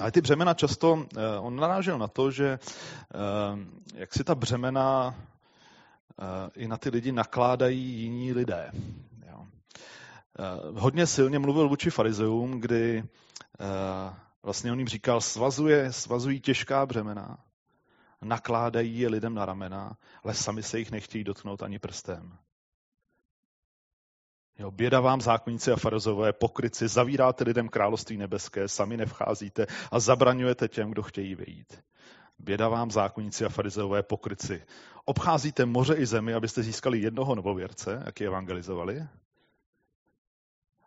Ale 0.00 0.12
ty 0.12 0.20
břemena 0.20 0.54
často, 0.54 1.06
eh, 1.16 1.38
on 1.38 1.56
narážel 1.56 1.98
na 1.98 2.08
to, 2.08 2.30
že 2.30 2.58
jak 3.94 4.14
si 4.14 4.24
ta 4.24 4.34
břemena 4.34 5.14
i 6.54 6.68
na 6.68 6.76
ty 6.76 6.88
lidi 6.88 7.12
nakládají 7.12 7.80
jiní 7.80 8.32
lidé. 8.32 8.72
Hodně 10.74 11.06
silně 11.06 11.38
mluvil 11.38 11.68
vůči 11.68 11.90
farizeům, 11.90 12.60
kdy 12.60 13.04
vlastně 14.42 14.72
on 14.72 14.78
jim 14.78 14.88
říkal, 14.88 15.20
svazuje, 15.20 15.92
svazují 15.92 16.40
těžká 16.40 16.86
břemena, 16.86 17.38
nakládají 18.22 18.98
je 18.98 19.08
lidem 19.08 19.34
na 19.34 19.46
ramena, 19.46 19.96
ale 20.24 20.34
sami 20.34 20.62
se 20.62 20.78
jich 20.78 20.90
nechtějí 20.90 21.24
dotknout 21.24 21.62
ani 21.62 21.78
prstem. 21.78 22.38
Jo, 24.58 24.70
běda 24.70 25.00
vám 25.00 25.20
zákonníci 25.20 25.72
a 25.72 25.76
farizové, 25.76 26.32
pokryci, 26.32 26.88
zavíráte 26.88 27.44
lidem 27.44 27.68
království 27.68 28.16
nebeské, 28.16 28.68
sami 28.68 28.96
nevcházíte 28.96 29.66
a 29.90 30.00
zabraňujete 30.00 30.68
těm, 30.68 30.90
kdo 30.90 31.02
chtějí 31.02 31.34
vyjít. 31.34 31.82
Běda 32.38 32.68
vám 32.68 32.90
zákonníci 32.90 33.44
a 33.44 33.48
farizové, 33.48 34.02
pokryci. 34.02 34.62
Obcházíte 35.04 35.66
moře 35.66 35.94
i 35.94 36.06
zemi, 36.06 36.34
abyste 36.34 36.62
získali 36.62 36.98
jednoho 36.98 37.34
novověrce, 37.34 38.02
jak 38.06 38.20
je 38.20 38.26
evangelizovali. 38.26 39.06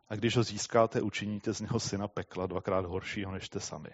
A 0.09 0.15
když 0.15 0.37
ho 0.37 0.43
získáte, 0.43 1.01
učiníte 1.01 1.53
z 1.53 1.61
něho 1.61 1.79
syna 1.79 2.07
pekla 2.07 2.47
dvakrát 2.47 2.85
horšího, 2.85 3.31
než 3.31 3.45
jste 3.45 3.59
sami 3.59 3.89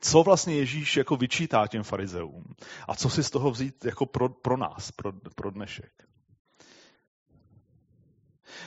co 0.00 0.22
vlastně 0.22 0.54
Ježíš 0.54 0.96
jako 0.96 1.16
vyčítá 1.16 1.66
těm 1.66 1.82
farizeům 1.82 2.44
a 2.88 2.94
co 2.94 3.10
si 3.10 3.24
z 3.24 3.30
toho 3.30 3.50
vzít 3.50 3.84
jako 3.84 4.06
pro, 4.06 4.28
pro 4.28 4.56
nás, 4.56 4.92
pro, 4.92 5.12
pro 5.34 5.50
dnešek. 5.50 5.92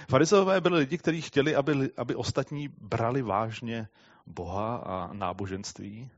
Farizeové 0.09 0.62
byli 0.62 0.79
lidi, 0.79 0.97
kteří 0.97 1.21
chtěli, 1.21 1.55
aby, 1.55 1.91
aby 1.97 2.15
ostatní 2.15 2.67
brali 2.67 3.21
vážně 3.21 3.88
Boha 4.25 4.75
a 4.75 5.13
náboženství. 5.13 6.09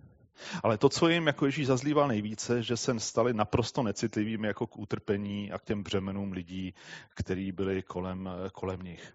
Ale 0.63 0.77
to, 0.77 0.89
co 0.89 1.09
jim 1.09 1.27
jako 1.27 1.45
Ježíš 1.45 1.67
zazlíval 1.67 2.07
nejvíce, 2.07 2.63
že 2.63 2.77
se 2.77 2.99
stali 2.99 3.33
naprosto 3.33 3.83
necitlivými 3.83 4.47
jako 4.47 4.67
k 4.67 4.77
utrpení 4.77 5.51
a 5.51 5.59
k 5.59 5.63
těm 5.63 5.83
břemenům 5.83 6.31
lidí, 6.31 6.73
kteří 7.15 7.51
byli 7.51 7.83
kolem, 7.83 8.29
kolem 8.53 8.81
nich. 8.81 9.13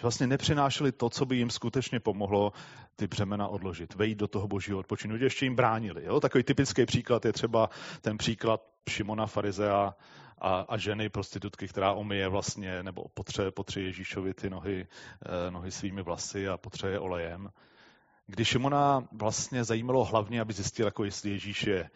Že 0.00 0.02
vlastně 0.02 0.26
nepřinášeli 0.26 0.92
to, 0.92 1.10
co 1.10 1.26
by 1.26 1.36
jim 1.36 1.50
skutečně 1.50 2.00
pomohlo 2.00 2.52
ty 2.96 3.06
břemena 3.06 3.48
odložit, 3.48 3.94
vejít 3.94 4.18
do 4.18 4.28
toho 4.28 4.48
božího 4.48 4.78
odpočinu, 4.78 5.16
ještě 5.16 5.46
jim 5.46 5.56
bránili. 5.56 6.04
Jo? 6.04 6.20
Takový 6.20 6.44
typický 6.44 6.86
příklad 6.86 7.24
je 7.24 7.32
třeba 7.32 7.70
ten 8.00 8.18
příklad 8.18 8.62
Šimona 8.90 9.26
Farizea 9.26 9.94
a, 10.38 10.60
a 10.68 10.76
ženy 10.76 11.08
prostitutky, 11.08 11.68
která 11.68 11.92
omije 11.92 12.28
vlastně, 12.28 12.82
nebo 12.82 13.04
potře, 13.14 13.50
potře 13.50 13.80
Ježíšovi 13.80 14.34
ty 14.34 14.50
nohy, 14.50 14.86
eh, 15.26 15.50
nohy 15.50 15.70
svými 15.70 16.02
vlasy 16.02 16.48
a 16.48 16.56
potře 16.56 16.88
je 16.88 16.98
olejem. 16.98 17.50
Když 18.26 18.48
Šimona 18.48 19.08
vlastně 19.12 19.64
zajímalo 19.64 20.04
hlavně, 20.04 20.40
aby 20.40 20.52
zjistil, 20.52 20.86
jako 20.86 21.04
jestli 21.04 21.30
Ježíš 21.30 21.62
je 21.66 21.90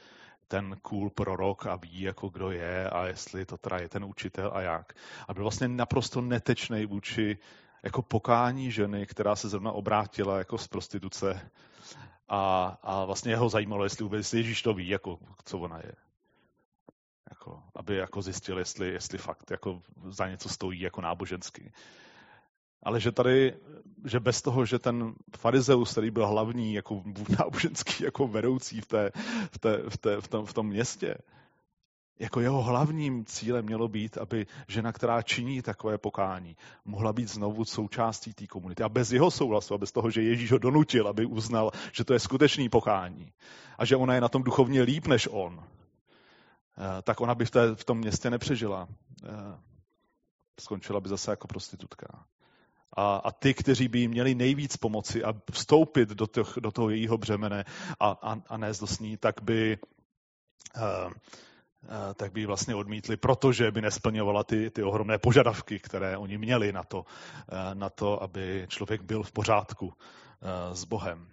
ten 0.49 0.77
cool 0.83 1.11
prorok 1.11 1.67
a 1.67 1.77
ví, 1.77 2.01
jako 2.01 2.29
kdo 2.29 2.51
je 2.51 2.91
a 2.91 3.07
jestli 3.07 3.47
to 3.47 3.57
teda 3.57 3.79
je 3.79 3.89
ten 3.89 4.05
učitel 4.05 4.51
a 4.55 4.61
jak. 4.61 4.93
A 5.29 5.35
byl 5.35 5.43
vlastně 5.43 5.69
naprosto 5.69 6.21
netečný 6.21 6.87
vůči 6.87 7.39
jako 7.85 8.03
pokání 8.03 8.71
ženy, 8.71 9.07
která 9.07 9.37
se 9.37 9.49
zrovna 9.49 9.73
obrátila 9.73 10.39
jako 10.39 10.59
z 10.59 10.69
prostituce 10.69 11.51
a, 12.29 12.67
a 12.83 13.05
vlastně 13.05 13.33
jeho 13.33 13.49
zajímalo, 13.49 13.85
jestli 13.85 14.03
vůbec 14.03 14.33
Ježíš 14.33 14.63
to 14.63 14.75
ví, 14.75 14.89
jako, 14.89 15.19
co 15.45 15.59
ona 15.59 15.79
je. 15.79 15.93
Jako, 17.31 17.63
aby 17.75 17.97
jako 17.97 18.23
zjistil, 18.23 18.59
jestli, 18.59 18.89
jestli 18.89 19.19
fakt 19.19 19.51
jako 19.51 19.83
za 20.09 20.29
něco 20.29 20.49
stojí 20.49 20.81
jako 20.81 21.01
nábožensky. 21.01 21.73
Ale 22.83 23.01
že 23.01 23.13
tady, 23.13 23.55
že 24.05 24.21
bez 24.21 24.43
toho, 24.43 24.67
že 24.67 24.79
ten 24.79 25.15
farizeus, 25.37 25.93
který 25.93 26.11
byl 26.11 26.27
hlavní 26.27 26.75
jako 26.75 27.03
náboženský 27.39 28.05
jako 28.05 28.29
vedoucí 28.29 28.81
v, 28.81 28.87
té, 28.87 29.11
v, 29.51 29.59
té, 29.59 29.83
v, 29.89 29.97
té, 29.97 30.21
v, 30.21 30.29
tom, 30.29 30.47
v 30.47 30.53
tom 30.53 30.67
městě, 30.67 31.15
jako 32.19 32.41
jeho 32.41 32.63
hlavním 32.63 33.25
cílem 33.25 33.65
mělo 33.65 33.89
být, 33.89 34.19
aby 34.19 34.47
žena, 34.69 34.93
která 34.93 35.23
činí 35.23 35.63
takové 35.63 35.99
pokání, 35.99 36.57
mohla 36.85 37.13
být 37.13 37.29
znovu 37.29 37.65
součástí 37.65 38.35
té 38.35 38.47
komunity. 38.47 38.83
A 38.83 38.89
bez 38.89 39.13
jeho 39.13 39.31
souhlasu 39.31 39.75
a 39.75 39.79
bez 39.79 39.93
toho, 39.93 40.11
že 40.11 40.23
Ježíš 40.23 40.53
ho 40.53 40.59
donutil, 40.59 41.09
aby 41.09 41.27
uznal, 41.27 41.71
že 41.93 42.05
to 42.05 42.13
je 42.13 42.19
skutečný 42.19 42.69
pokání 42.69 43.33
a 43.79 43.85
že 43.85 43.97
ona 43.97 44.15
je 44.15 44.21
na 44.21 44.29
tom 44.29 44.43
duchovně 44.43 44.83
líp 44.83 45.07
než 45.07 45.29
on, 45.31 45.65
eh, 46.79 47.03
tak 47.03 47.21
ona 47.21 47.35
by 47.35 47.45
v, 47.45 47.51
té, 47.51 47.75
v 47.75 47.85
tom 47.85 47.99
městě 47.99 48.31
nepřežila. 48.31 48.89
Eh, 49.25 49.59
skončila 50.61 51.01
by 51.01 51.09
zase 51.09 51.31
jako 51.31 51.49
prostitutka. 51.49 52.25
A, 52.97 53.17
a 53.17 53.31
ty, 53.31 53.55
kteří 53.55 53.89
by 53.89 53.99
jí 53.99 54.09
měli 54.09 54.35
nejvíc 54.35 54.77
pomoci 54.77 55.25
a 55.25 55.35
vstoupit 55.53 56.09
do, 56.09 56.27
těch, 56.27 56.47
do 56.61 56.71
toho 56.71 56.91
jejího 56.91 57.19
břemene 57.19 57.65
a, 58.01 58.11
a, 58.11 58.37
a 58.49 58.57
nést 58.57 58.81
do 58.81 58.87
sní, 58.87 59.17
tak 59.17 59.43
by 59.43 59.79
Eh, 60.77 61.11
tak 62.15 62.33
by 62.33 62.41
ji 62.41 62.47
vlastně 62.47 62.75
odmítli, 62.75 63.17
protože 63.17 63.71
by 63.71 63.83
nesplňovala 63.83 64.45
ty, 64.45 64.71
ty 64.71 64.83
ohromné 64.83 65.19
požadavky, 65.19 65.79
které 65.79 66.17
oni 66.17 66.39
měli 66.39 66.73
na 66.73 66.83
to, 66.83 67.05
eh, 67.49 67.75
na 67.75 67.91
to, 67.91 68.23
aby 68.23 68.67
člověk 68.69 69.03
byl 69.03 69.23
v 69.23 69.33
pořádku 69.33 69.93
eh, 69.93 70.77
s 70.77 70.85
Bohem. 70.85 71.27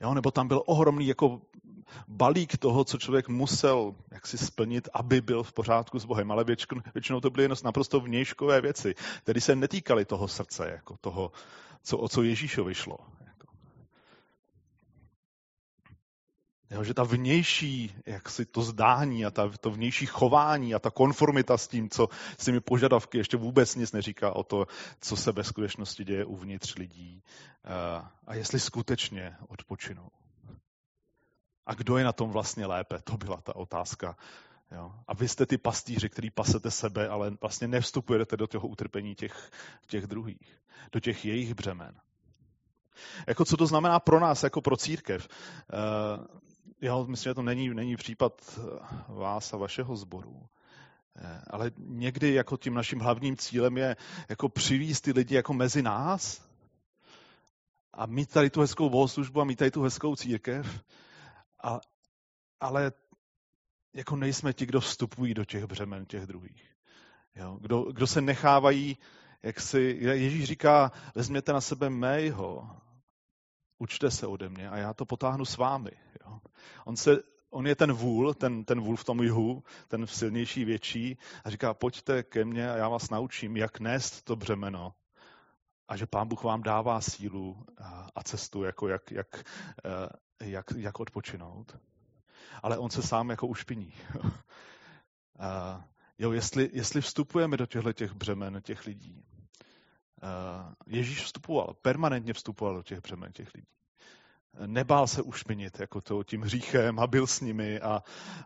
Jo, 0.00 0.14
nebo 0.14 0.30
tam 0.30 0.48
byl 0.48 0.62
ohromný 0.66 1.06
jako 1.06 1.40
balík 2.08 2.58
toho, 2.58 2.84
co 2.84 2.98
člověk 2.98 3.28
musel 3.28 3.94
jak 4.10 4.26
si 4.26 4.38
splnit, 4.38 4.88
aby 4.94 5.20
byl 5.20 5.42
v 5.42 5.52
pořádku 5.52 5.98
s 5.98 6.04
Bohem. 6.04 6.32
Ale 6.32 6.44
většinou, 6.94 7.20
to 7.20 7.30
byly 7.30 7.48
naprosto 7.64 8.00
vnějškové 8.00 8.60
věci, 8.60 8.94
které 9.22 9.40
se 9.40 9.56
netýkaly 9.56 10.04
toho 10.04 10.28
srdce, 10.28 10.70
jako 10.70 10.96
toho, 10.96 11.32
co, 11.82 11.98
o 11.98 12.08
co 12.08 12.22
Ježíšovi 12.22 12.74
šlo. 12.74 12.98
Jo, 16.72 16.84
že 16.84 16.94
ta 16.94 17.02
vnější, 17.02 17.94
jak 18.06 18.30
si 18.30 18.46
to 18.46 18.62
zdání 18.62 19.24
a 19.24 19.30
ta, 19.30 19.50
to 19.60 19.70
vnější 19.70 20.06
chování 20.06 20.74
a 20.74 20.78
ta 20.78 20.90
konformita 20.90 21.58
s 21.58 21.68
tím, 21.68 21.90
co 21.90 22.08
s 22.38 22.44
těmi 22.44 22.60
požadavky 22.60 23.18
ještě 23.18 23.36
vůbec 23.36 23.74
nic 23.74 23.92
neříká 23.92 24.32
o 24.32 24.42
to, 24.42 24.66
co 25.00 25.16
se 25.16 25.32
ve 25.32 25.44
skutečnosti 25.44 26.04
děje 26.04 26.24
uvnitř 26.24 26.74
lidí 26.76 27.22
a, 27.64 28.12
a 28.26 28.34
jestli 28.34 28.60
skutečně 28.60 29.36
odpočinou. 29.48 30.08
A 31.66 31.74
kdo 31.74 31.98
je 31.98 32.04
na 32.04 32.12
tom 32.12 32.30
vlastně 32.30 32.66
lépe? 32.66 32.98
To 33.04 33.16
byla 33.16 33.40
ta 33.40 33.56
otázka 33.56 34.16
Jo? 34.74 34.92
A 35.08 35.14
vy 35.14 35.28
jste 35.28 35.46
ty 35.46 35.58
pastýři, 35.58 36.08
který 36.08 36.30
pasete 36.30 36.70
sebe, 36.70 37.08
ale 37.08 37.30
vlastně 37.40 37.68
nevstupujete 37.68 38.36
do 38.36 38.46
toho 38.46 38.68
utrpení 38.68 39.14
těch, 39.14 39.50
těch 39.86 40.06
druhých, 40.06 40.60
do 40.92 41.00
těch 41.00 41.24
jejich 41.24 41.54
břemen. 41.54 42.00
Jako 43.26 43.44
co 43.44 43.56
to 43.56 43.66
znamená 43.66 44.00
pro 44.00 44.20
nás, 44.20 44.42
jako 44.42 44.60
pro 44.60 44.76
církev? 44.76 45.28
Jo, 46.82 47.06
myslím, 47.06 47.30
že 47.30 47.34
to 47.34 47.42
není, 47.42 47.74
není 47.74 47.96
případ 47.96 48.60
vás 49.08 49.52
a 49.52 49.56
vašeho 49.56 49.96
sboru. 49.96 50.48
Eh, 51.16 51.42
ale 51.50 51.70
někdy 51.78 52.34
jako 52.34 52.56
tím 52.56 52.74
naším 52.74 53.00
hlavním 53.00 53.36
cílem 53.36 53.76
je 53.76 53.96
jako 54.28 54.48
přivízt 54.48 55.04
ty 55.04 55.12
lidi 55.12 55.34
jako 55.34 55.54
mezi 55.54 55.82
nás 55.82 56.48
a 57.92 58.06
mít 58.06 58.32
tady 58.32 58.50
tu 58.50 58.60
hezkou 58.60 58.90
bohoslužbu 58.90 59.40
a 59.40 59.44
mít 59.44 59.56
tady 59.56 59.70
tu 59.70 59.82
hezkou 59.82 60.16
církev. 60.16 60.82
A, 61.64 61.80
ale 62.60 62.92
jako 63.94 64.16
nejsme 64.16 64.52
ti, 64.52 64.66
kdo 64.66 64.80
vstupují 64.80 65.34
do 65.34 65.44
těch 65.44 65.64
břemen 65.64 66.06
těch 66.06 66.26
druhých. 66.26 66.74
Jo? 67.34 67.58
Kdo, 67.60 67.82
kdo 67.82 68.06
se 68.06 68.20
nechávají, 68.20 68.98
jak 69.42 69.60
si, 69.60 69.80
Ježíš 70.00 70.44
říká, 70.44 70.92
vezměte 71.14 71.52
na 71.52 71.60
sebe 71.60 71.90
mého, 71.90 72.76
učte 73.78 74.10
se 74.10 74.26
ode 74.26 74.48
mě 74.48 74.70
a 74.70 74.76
já 74.76 74.94
to 74.94 75.04
potáhnu 75.04 75.44
s 75.44 75.56
vámi. 75.56 75.90
On, 76.84 76.96
se, 76.96 77.18
on 77.50 77.66
je 77.66 77.76
ten 77.76 77.92
vůl, 77.92 78.34
ten, 78.34 78.64
ten 78.64 78.80
vůl 78.80 78.96
v 78.96 79.04
tom 79.04 79.22
jihu, 79.22 79.62
ten 79.88 80.06
silnější, 80.06 80.64
větší 80.64 81.18
a 81.44 81.50
říká, 81.50 81.74
pojďte 81.74 82.22
ke 82.22 82.44
mně 82.44 82.70
a 82.70 82.76
já 82.76 82.88
vás 82.88 83.10
naučím, 83.10 83.56
jak 83.56 83.80
nést 83.80 84.22
to 84.22 84.36
břemeno. 84.36 84.94
A 85.88 85.96
že 85.96 86.06
Pán 86.06 86.28
Bůh 86.28 86.44
vám 86.44 86.62
dává 86.62 87.00
sílu 87.00 87.64
a 88.14 88.22
cestu, 88.22 88.62
jako 88.62 88.88
jak, 88.88 89.10
jak, 89.10 89.44
eh, 89.84 90.46
jak, 90.46 90.66
jak 90.76 91.00
odpočinout 91.00 91.76
ale 92.62 92.78
on 92.78 92.90
se 92.90 93.02
sám 93.02 93.30
jako 93.30 93.46
ušpiní. 93.46 93.92
uh, 94.24 94.30
jo, 96.18 96.32
jestli, 96.32 96.70
jestli 96.72 97.00
vstupujeme 97.00 97.56
do 97.56 97.66
těchto 97.66 97.92
těch 97.92 98.12
břemen 98.12 98.62
těch 98.62 98.86
lidí, 98.86 99.24
uh, 100.22 100.72
Ježíš 100.86 101.24
vstupoval, 101.24 101.74
permanentně 101.82 102.32
vstupoval 102.32 102.74
do 102.74 102.82
těch 102.82 103.00
břemen 103.00 103.32
těch 103.32 103.54
lidí. 103.54 103.68
Nebál 104.66 105.06
se 105.06 105.22
ušpinit 105.22 105.80
jako 105.80 106.00
to 106.00 106.24
tím 106.24 106.42
hříchem 106.42 106.98
a 106.98 107.06
byl 107.06 107.26
s 107.26 107.40
nimi 107.40 107.80
a, 107.80 108.02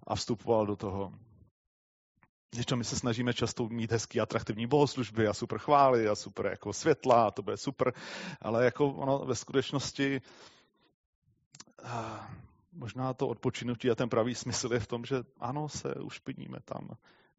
a 0.07 0.15
vstupoval 0.15 0.67
do 0.67 0.77
toho. 0.77 1.13
Když 2.51 2.67
my 2.75 2.85
se 2.85 2.97
snažíme 2.97 3.35
často 3.35 3.69
mít 3.69 3.93
hezký, 3.93 4.21
atraktivní 4.21 4.67
bohoslužby 4.67 5.29
a 5.29 5.35
super 5.35 5.59
chvály 5.59 6.09
a 6.09 6.15
super 6.15 6.47
jako 6.47 6.73
světla 6.73 7.27
a 7.27 7.31
to 7.31 7.43
bude 7.43 7.57
super, 7.57 7.93
ale 8.41 8.65
jako 8.65 8.87
ono 8.87 9.19
ve 9.19 9.35
skutečnosti 9.35 10.21
možná 12.73 13.15
to 13.15 13.29
odpočinutí 13.29 13.91
a 13.91 13.95
ten 13.95 14.09
pravý 14.09 14.35
smysl 14.35 14.73
je 14.73 14.81
v 14.81 14.87
tom, 14.87 15.05
že 15.05 15.17
ano, 15.41 15.69
se 15.69 15.95
ušpiníme 15.95 16.59
tam 16.65 16.97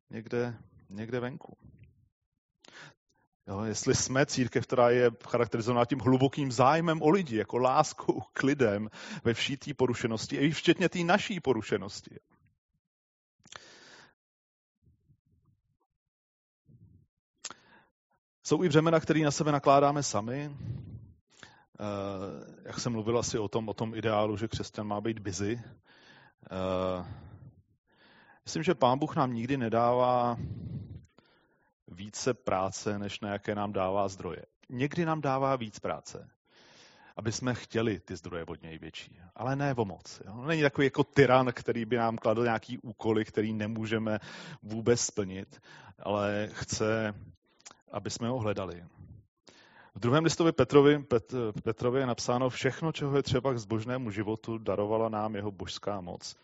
někde, 0.09 0.57
někde 0.89 1.19
venku. 1.19 1.57
Jo, 3.47 3.63
jestli 3.63 3.95
jsme 3.95 4.25
církev, 4.25 4.67
která 4.67 4.89
je 4.89 5.11
charakterizovaná 5.27 5.85
tím 5.85 5.99
hlubokým 5.99 6.51
zájmem 6.51 7.01
o 7.01 7.09
lidi, 7.09 7.37
jako 7.37 7.57
láskou 7.57 8.21
k 8.33 8.43
lidem 8.43 8.89
ve 9.23 9.33
vší 9.33 9.57
té 9.57 9.73
porušenosti, 9.73 10.35
i 10.35 10.51
včetně 10.51 10.89
té 10.89 10.99
naší 10.99 11.39
porušenosti. 11.39 12.19
Jsou 18.43 18.63
i 18.63 18.69
břemena, 18.69 18.99
které 18.99 19.19
na 19.19 19.31
sebe 19.31 19.51
nakládáme 19.51 20.03
sami, 20.03 20.49
Eh, 21.79 22.63
jak 22.65 22.79
jsem 22.79 22.91
mluvil 22.91 23.19
asi 23.19 23.39
o 23.39 23.47
tom, 23.47 23.69
o 23.69 23.73
tom 23.73 23.95
ideálu, 23.95 24.37
že 24.37 24.47
křesťan 24.47 24.87
má 24.87 25.01
být 25.01 25.19
busy. 25.19 25.61
Eh, 26.51 27.05
myslím, 28.45 28.63
že 28.63 28.75
Pán 28.75 28.99
Bůh 28.99 29.15
nám 29.15 29.33
nikdy 29.33 29.57
nedává 29.57 30.37
více 31.97 32.33
práce, 32.33 32.99
než 32.99 33.19
na 33.19 33.29
jaké 33.29 33.55
nám 33.55 33.73
dává 33.73 34.07
zdroje. 34.07 34.45
Někdy 34.69 35.05
nám 35.05 35.21
dává 35.21 35.55
víc 35.55 35.79
práce, 35.79 36.29
aby 37.17 37.31
jsme 37.31 37.53
chtěli 37.53 37.99
ty 37.99 38.15
zdroje 38.15 38.45
od 38.45 38.61
něj 38.61 38.77
větší, 38.77 39.19
ale 39.35 39.55
ne 39.55 39.73
o 39.73 39.85
moc. 39.85 40.21
Jo? 40.25 40.43
Není 40.47 40.61
takový 40.61 40.85
jako 40.87 41.03
tyran, 41.03 41.51
který 41.53 41.85
by 41.85 41.97
nám 41.97 42.17
kladl 42.17 42.43
nějaký 42.43 42.77
úkoly, 42.77 43.25
který 43.25 43.53
nemůžeme 43.53 44.19
vůbec 44.63 45.01
splnit, 45.01 45.61
ale 45.99 46.49
chce, 46.51 47.13
aby 47.91 48.09
jsme 48.09 48.27
ho 48.27 48.39
hledali. 48.39 48.85
V 49.95 49.99
druhém 49.99 50.23
listovi 50.23 50.51
Petrovi, 50.51 51.03
Pet, 51.03 51.33
Petrovi 51.63 51.99
je 51.99 52.05
napsáno, 52.05 52.49
všechno, 52.49 52.91
čeho 52.91 53.15
je 53.15 53.23
třeba 53.23 53.53
k 53.53 53.59
zbožnému 53.59 54.11
životu, 54.11 54.57
darovala 54.57 55.09
nám 55.09 55.35
jeho 55.35 55.51
božská 55.51 56.01
moc. 56.01 56.35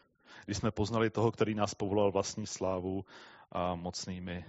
Když 0.45 0.57
jsme 0.57 0.71
poznali 0.71 1.09
toho, 1.09 1.31
který 1.31 1.55
nás 1.55 1.73
povolal 1.73 2.11
vlastní 2.11 2.47
slávu 2.47 3.05
a 3.51 3.75
mocnými 3.75 4.45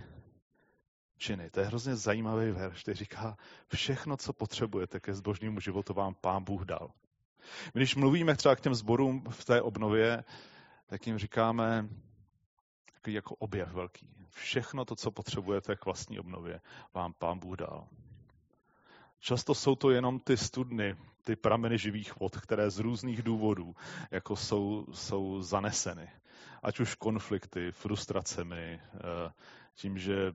činy. 1.18 1.50
To 1.50 1.60
je 1.60 1.66
hrozně 1.66 1.96
zajímavý 1.96 2.50
verš, 2.50 2.82
který 2.82 2.96
říká, 2.96 3.36
všechno, 3.68 4.16
co 4.16 4.32
potřebujete 4.32 5.00
ke 5.00 5.14
zbožnému 5.14 5.60
životu, 5.60 5.94
vám 5.94 6.14
pán 6.14 6.44
Bůh 6.44 6.62
dal. 6.62 6.90
Když 7.72 7.96
mluvíme 7.96 8.36
třeba 8.36 8.56
k 8.56 8.60
těm 8.60 8.74
zborům 8.74 9.24
v 9.30 9.44
té 9.44 9.62
obnově, 9.62 10.24
tak 10.86 11.06
jim 11.06 11.18
říkáme 11.18 11.88
takový 12.92 13.14
jako 13.14 13.34
objev 13.34 13.72
velký. 13.72 14.08
Všechno 14.30 14.84
to, 14.84 14.96
co 14.96 15.10
potřebujete 15.10 15.76
k 15.76 15.84
vlastní 15.84 16.18
obnově, 16.18 16.60
vám 16.94 17.12
pán 17.12 17.38
Bůh 17.38 17.56
dal. 17.56 17.88
Často 19.20 19.54
jsou 19.54 19.74
to 19.74 19.90
jenom 19.90 20.20
ty 20.20 20.36
studny, 20.36 20.96
ty 21.24 21.36
prameny 21.36 21.78
živých 21.78 22.20
vod, 22.20 22.36
které 22.36 22.70
z 22.70 22.78
různých 22.78 23.22
důvodů 23.22 23.74
jako 24.10 24.36
jsou, 24.36 24.86
jsou 24.92 25.42
zaneseny. 25.42 26.10
Ať 26.62 26.80
už 26.80 26.94
konflikty, 26.94 27.72
frustracemi, 27.72 28.80
eh, 28.94 29.32
tím, 29.74 29.98
že 29.98 30.32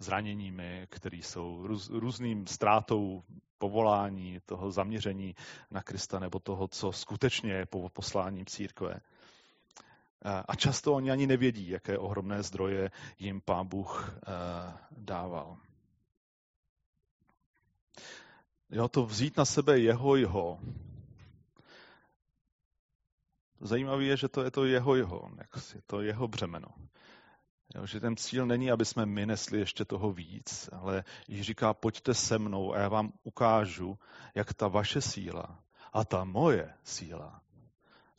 zraněními, 0.00 0.86
které 0.90 1.16
jsou 1.16 1.66
růz, 1.66 1.90
různým 1.90 2.46
ztrátou 2.46 3.22
povolání, 3.58 4.40
toho 4.46 4.70
zaměření 4.70 5.34
na 5.70 5.82
Krista 5.82 6.18
nebo 6.18 6.38
toho, 6.38 6.68
co 6.68 6.92
skutečně 6.92 7.52
je 7.52 7.66
posláním 7.92 8.46
církve. 8.46 9.00
A 10.48 10.56
často 10.56 10.94
oni 10.94 11.10
ani 11.10 11.26
nevědí, 11.26 11.68
jaké 11.68 11.98
ohromné 11.98 12.42
zdroje 12.42 12.90
jim 13.18 13.40
Pán 13.40 13.66
Bůh 13.66 14.18
eh, 14.22 14.72
dával. 14.90 15.56
Jo, 18.70 18.88
to 18.88 19.06
vzít 19.06 19.36
na 19.36 19.44
sebe 19.44 19.78
jeho 19.78 20.16
jeho. 20.16 20.58
Zajímavé 23.60 24.04
je, 24.04 24.16
že 24.16 24.28
to 24.28 24.44
je 24.44 24.50
to 24.50 24.64
jeho 24.64 24.96
jeho, 24.96 25.30
je 25.74 25.82
to 25.86 26.00
jeho 26.00 26.28
břemeno. 26.28 26.68
Jo, 27.74 27.86
že 27.86 28.00
ten 28.00 28.16
cíl 28.16 28.46
není, 28.46 28.70
aby 28.70 28.84
jsme 28.84 29.06
my 29.06 29.26
nesli 29.26 29.58
ještě 29.58 29.84
toho 29.84 30.12
víc, 30.12 30.68
ale 30.72 31.04
Ježíš 31.28 31.46
říká, 31.46 31.74
pojďte 31.74 32.14
se 32.14 32.38
mnou 32.38 32.74
a 32.74 32.78
já 32.78 32.88
vám 32.88 33.12
ukážu, 33.22 33.98
jak 34.34 34.54
ta 34.54 34.68
vaše 34.68 35.00
síla 35.00 35.58
a 35.92 36.04
ta 36.04 36.24
moje 36.24 36.74
síla 36.84 37.42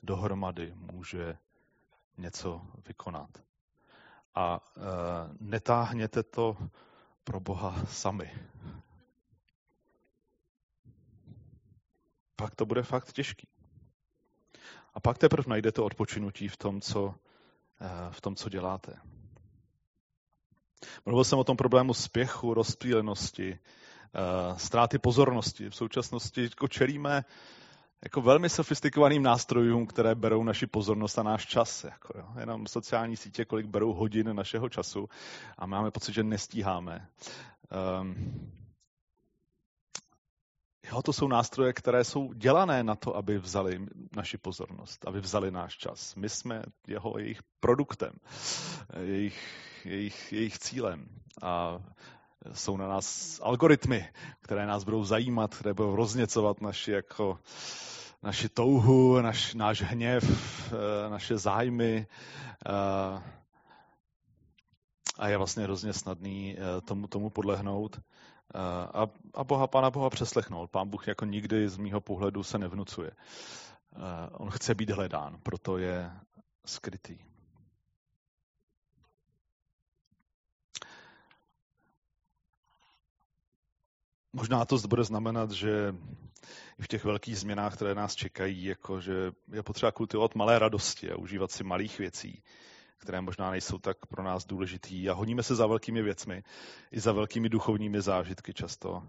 dohromady 0.04 0.74
může 0.76 1.38
něco 2.18 2.62
vykonat. 2.88 3.30
A 4.36 4.60
e, 4.60 4.82
netáhněte 5.40 6.24
to 6.24 6.58
pro 7.24 7.40
Boha 7.40 7.86
sami. 7.86 8.32
pak 12.42 12.56
to 12.56 12.66
bude 12.66 12.84
fakt 12.84 13.14
těžký. 13.14 13.48
A 14.94 15.00
pak 15.00 15.18
teprve 15.18 15.50
najdete 15.50 15.82
odpočinutí 15.82 16.48
v 16.48 16.58
tom, 16.58 16.82
co, 16.82 17.16
eh, 17.82 17.88
v 18.12 18.22
tom, 18.22 18.36
co 18.36 18.50
děláte. 18.50 19.00
Mluvil 21.06 21.24
jsem 21.24 21.40
o 21.40 21.44
tom 21.44 21.58
problému 21.58 21.94
spěchu, 21.94 22.54
rozptýlenosti, 22.54 23.60
eh, 23.60 24.60
ztráty 24.60 25.00
pozornosti. 25.00 25.70
V 25.70 25.76
současnosti 25.76 26.44
jako 26.44 26.68
čelíme 26.68 27.26
jako 28.04 28.22
velmi 28.22 28.50
sofistikovaným 28.50 29.24
nástrojům, 29.24 29.86
které 29.86 30.16
berou 30.16 30.44
naši 30.44 30.68
pozornost 30.68 31.20
a 31.20 31.24
náš 31.24 31.46
čas. 31.46 31.84
Jako, 31.84 32.18
jo. 32.18 32.26
Jenom 32.40 32.68
sociální 32.68 33.18
sítě, 33.18 33.46
kolik 33.46 33.66
berou 33.66 33.94
hodin 33.94 34.36
našeho 34.36 34.70
času 34.70 35.10
a 35.58 35.66
máme 35.66 35.92
pocit, 35.92 36.14
že 36.14 36.24
nestíháme. 36.24 37.08
Um, 38.02 38.52
Jo, 40.92 41.02
to 41.02 41.14
jsou 41.14 41.28
nástroje, 41.28 41.74
které 41.74 42.04
jsou 42.04 42.34
dělané 42.34 42.84
na 42.84 42.96
to, 42.96 43.16
aby 43.16 43.38
vzali 43.38 43.86
naši 44.16 44.38
pozornost, 44.38 45.08
aby 45.08 45.20
vzali 45.20 45.52
náš 45.52 45.78
čas. 45.78 46.16
My 46.16 46.30
jsme 46.30 46.64
jeho 46.88 47.18
jejich 47.18 47.40
produktem, 47.60 48.12
jejich, 49.02 49.40
jejich, 49.86 50.34
jejich 50.34 50.60
cílem. 50.60 51.08
A 51.42 51.80
jsou 52.54 52.78
na 52.78 52.88
nás 52.88 53.40
algoritmy, 53.44 54.10
které 54.42 54.66
nás 54.66 54.84
budou 54.84 55.04
zajímat, 55.04 55.56
které 55.56 55.74
budou 55.74 55.96
rozněcovat 55.96 56.62
naši, 56.62 56.92
jako, 56.92 57.40
naši 58.24 58.50
touhu, 58.50 59.22
naš, 59.22 59.54
náš 59.54 59.82
hněv, 59.82 60.24
eh, 60.74 61.10
naše 61.10 61.38
zájmy. 61.38 62.08
Eh, 62.66 63.22
a 65.20 65.28
je 65.28 65.38
vlastně 65.38 65.64
hrozně 65.64 65.94
snadný 65.94 66.56
eh, 66.58 66.82
tomu, 66.82 67.08
tomu 67.08 67.30
podlehnout 67.30 68.00
Eh, 68.56 68.88
a, 68.94 69.08
a 69.34 69.44
Boha, 69.44 69.68
Pána 69.68 69.90
Boha 69.90 70.10
přeslechnul. 70.10 70.68
Pán 70.68 70.90
Bůh 70.90 71.08
jako 71.08 71.26
nikdy 71.26 71.70
z 71.70 71.78
mýho 71.78 72.02
pohledu 72.02 72.44
se 72.44 72.58
nevnucuje. 72.58 73.12
Eh, 73.12 74.30
on 74.32 74.50
chce 74.50 74.76
být 74.76 74.90
hledán, 74.90 75.38
proto 75.44 75.78
je 75.78 76.12
skrytý. 76.66 77.18
Možná 84.34 84.66
to 84.66 84.78
bude 84.78 85.04
znamenat, 85.04 85.52
že 85.52 85.96
v 86.80 86.88
těch 86.88 87.06
velkých 87.06 87.38
změnách, 87.40 87.76
které 87.76 87.96
nás 87.96 88.16
čekají, 88.16 88.64
jako 88.64 89.02
že 89.02 89.32
je 89.52 89.64
potřeba 89.64 89.92
kultivovat 89.92 90.36
malé 90.36 90.60
radosti 90.60 91.12
a 91.12 91.18
užívat 91.18 91.52
si 91.52 91.64
malých 91.64 92.00
věcí, 92.00 92.44
které 93.02 93.22
možná 93.22 93.52
nejsou 93.52 93.78
tak 93.78 94.06
pro 94.06 94.24
nás 94.24 94.46
důležitý. 94.46 95.10
A 95.10 95.14
honíme 95.14 95.44
se 95.44 95.56
za 95.56 95.68
velkými 95.68 96.02
věcmi, 96.02 96.44
i 96.92 97.00
za 97.00 97.12
velkými 97.12 97.50
duchovními 97.50 98.02
zážitky 98.02 98.54
často, 98.54 99.08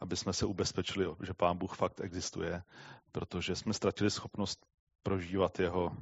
aby 0.00 0.16
jsme 0.16 0.32
se 0.32 0.46
ubezpečili, 0.46 1.06
že 1.26 1.34
Pán 1.34 1.58
Bůh 1.58 1.76
fakt 1.76 2.00
existuje, 2.00 2.62
protože 3.12 3.56
jsme 3.56 3.74
ztratili 3.74 4.10
schopnost 4.10 4.66
prožívat 5.02 5.60
jeho 5.60 5.96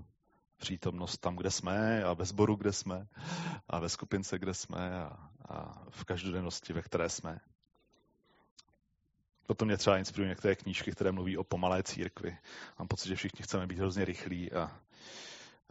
přítomnost 0.57 1.19
tam, 1.19 1.37
kde 1.37 1.51
jsme 1.51 2.05
a 2.05 2.13
ve 2.13 2.25
sboru, 2.25 2.57
kde 2.57 2.73
jsme 2.73 3.07
a 3.69 3.81
ve 3.81 3.89
skupince, 3.89 4.39
kde 4.39 4.55
jsme 4.55 4.95
a, 4.95 5.31
a 5.49 5.85
v 5.91 6.05
každodennosti, 6.05 6.73
ve 6.73 6.83
které 6.83 7.09
jsme. 7.09 7.41
Potom 9.47 9.69
mě 9.69 9.77
třeba 9.77 9.99
inspirují 9.99 10.29
některé 10.29 10.57
knížky, 10.57 10.93
které 10.93 11.13
mluví 11.13 11.37
o 11.37 11.45
pomalé 11.45 11.83
církvi. 11.83 12.39
Mám 12.79 12.89
pocit, 12.89 13.09
že 13.09 13.17
všichni 13.17 13.43
chceme 13.43 13.67
být 13.67 13.79
hrozně 13.79 14.05
rychlí, 14.05 14.53
a, 14.53 14.71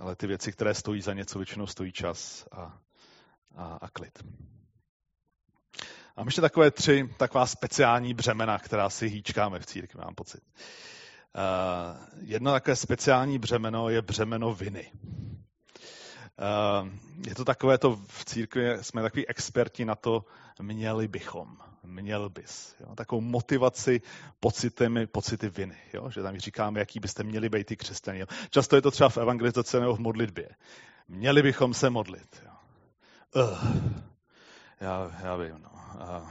ale 0.02 0.16
ty 0.16 0.28
věci, 0.28 0.52
které 0.52 0.74
stojí 0.74 1.02
za 1.02 1.14
něco, 1.14 1.40
většinou 1.40 1.68
stojí 1.68 1.92
čas 1.92 2.48
a, 2.52 2.80
a, 3.56 3.78
a 3.82 3.90
klid. 3.90 4.24
A 6.16 6.24
ještě 6.26 6.42
takové 6.42 6.72
tři 6.72 7.10
taková 7.18 7.46
speciální 7.46 8.14
břemena, 8.14 8.60
která 8.60 8.90
si 8.90 9.08
hýčkáme 9.08 9.60
v 9.60 9.66
církvi, 9.66 10.02
mám 10.04 10.16
pocit. 10.16 10.44
Uh, 11.36 12.22
jedno 12.22 12.52
takové 12.52 12.76
speciální 12.76 13.40
břemeno 13.40 13.90
je 13.90 14.02
břemeno 14.02 14.54
viny. 14.54 14.92
Uh, 14.94 16.90
je 17.28 17.36
to 17.36 17.46
takové 17.46 17.78
to 17.78 17.96
v 18.08 18.26
církvi, 18.26 18.84
jsme 18.84 19.02
takový 19.02 19.28
experti 19.28 19.86
na 19.86 19.96
to, 19.96 20.26
měli 20.62 21.08
bychom, 21.08 21.58
měl 21.84 22.30
bys. 22.30 22.76
Jo? 22.80 22.96
Takovou 22.96 23.22
motivaci 23.22 24.02
pocitemi, 24.40 25.08
pocity 25.08 25.50
viny. 25.50 25.78
Jo? 25.94 26.10
Že 26.10 26.22
tam 26.22 26.38
říkáme, 26.38 26.80
jaký 26.80 27.00
byste 27.00 27.24
měli 27.24 27.50
být 27.50 27.68
ty 27.68 27.78
křesťané. 27.78 28.26
Často 28.50 28.76
je 28.76 28.82
to 28.82 28.92
třeba 28.92 29.10
v 29.10 29.18
evangelizaci 29.18 29.80
nebo 29.80 29.96
v 29.96 30.00
modlitbě. 30.00 30.50
Měli 31.08 31.42
bychom 31.42 31.74
se 31.74 31.90
modlit. 31.90 32.44
Jo? 32.46 32.52
Uh, 33.44 33.58
já, 34.82 35.12
já 35.24 35.36
vím. 35.36 35.62
No. 35.62 35.72
Uh, 35.96 36.28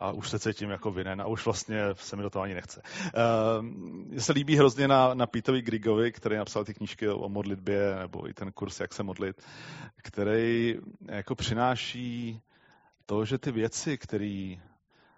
a 0.00 0.12
už 0.12 0.30
se 0.30 0.38
cítím 0.38 0.70
jako 0.70 0.90
vinen 0.90 1.20
a 1.20 1.26
už 1.26 1.44
vlastně 1.44 1.80
se 1.94 2.16
mi 2.16 2.22
do 2.22 2.30
toho 2.30 2.42
ani 2.42 2.54
nechce. 2.54 2.82
Uh, 2.82 3.62
mně 3.62 4.20
se 4.20 4.32
líbí 4.32 4.56
hrozně 4.56 4.88
na, 4.88 5.14
na 5.14 5.26
Peterovi 5.26 5.62
Grigovi, 5.62 6.12
který 6.12 6.36
napsal 6.36 6.64
ty 6.64 6.74
knížky 6.74 7.08
o 7.08 7.28
modlitbě, 7.28 7.96
nebo 7.98 8.28
i 8.28 8.34
ten 8.34 8.52
kurz, 8.52 8.80
jak 8.80 8.94
se 8.94 9.02
modlit, 9.02 9.42
který 10.02 10.76
jako 11.08 11.34
přináší 11.34 12.40
to, 13.08 13.24
že 13.24 13.38
ty 13.38 13.52
věci, 13.52 13.98
které 13.98 14.54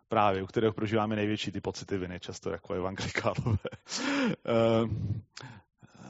právě, 0.08 0.42
u 0.42 0.46
kterého 0.46 0.72
prožíváme 0.72 1.16
největší 1.16 1.52
ty 1.52 1.60
pocity 1.60 1.98
viny, 1.98 2.20
často 2.20 2.50
jako 2.50 2.74
evangelikálové, 2.74 3.42
uh, 3.50 4.90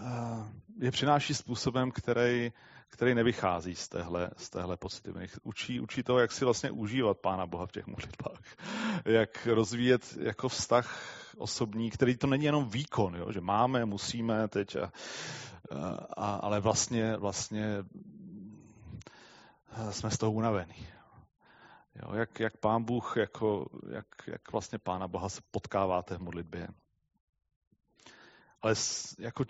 uh, 0.00 0.46
je 0.80 0.90
přináší 0.90 1.34
způsobem, 1.34 1.90
který 1.90 2.52
který 2.92 3.14
nevychází 3.14 3.74
z 3.74 3.88
téhle, 3.88 4.30
z 4.36 4.50
téhle 4.50 4.76
pocity. 4.76 5.12
Učí, 5.42 5.80
učí 5.80 6.02
to, 6.02 6.18
jak 6.18 6.32
si 6.32 6.44
vlastně 6.44 6.70
užívat 6.70 7.18
Pána 7.18 7.46
Boha 7.46 7.66
v 7.66 7.72
těch 7.72 7.86
modlitbách. 7.86 8.40
Jak 9.04 9.46
rozvíjet 9.46 10.16
jako 10.20 10.48
vztah 10.48 11.16
osobní, 11.36 11.90
který 11.90 12.16
to 12.16 12.26
není 12.26 12.44
jenom 12.44 12.68
výkon, 12.68 13.16
jo? 13.16 13.32
že 13.32 13.40
máme, 13.40 13.84
musíme 13.84 14.48
teď, 14.48 14.76
a, 14.76 14.92
a, 16.16 16.34
ale 16.34 16.60
vlastně, 16.60 17.16
vlastně 17.16 17.84
jsme 19.90 20.10
z 20.10 20.18
toho 20.18 20.32
unavení. 20.32 20.86
Jo, 21.94 22.14
jak, 22.14 22.40
jak 22.40 22.56
pán 22.56 22.84
Bůh, 22.84 23.16
jako, 23.16 23.66
jak, 23.90 24.06
jak 24.26 24.52
vlastně 24.52 24.78
pána 24.78 25.08
Boha 25.08 25.28
se 25.28 25.40
potkáváte 25.50 26.16
v 26.16 26.20
modlitbě 26.20 26.68
ale 28.62 28.74
jako, 29.18 29.44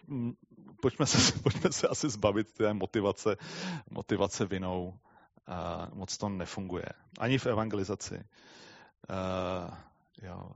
pojďme, 0.83 1.07
se, 1.07 1.38
pojďme 1.42 1.72
se 1.72 1.88
asi 1.88 2.09
zbavit 2.09 2.53
té 2.53 2.74
motivace, 2.74 3.37
motivace 3.90 4.46
vinou. 4.46 4.98
Uh, 5.48 5.94
moc 5.94 6.18
to 6.18 6.29
nefunguje. 6.29 6.85
Ani 7.18 7.38
v 7.38 7.46
evangelizaci. 7.46 8.14
Uh, 8.14 9.74
jo 10.22 10.50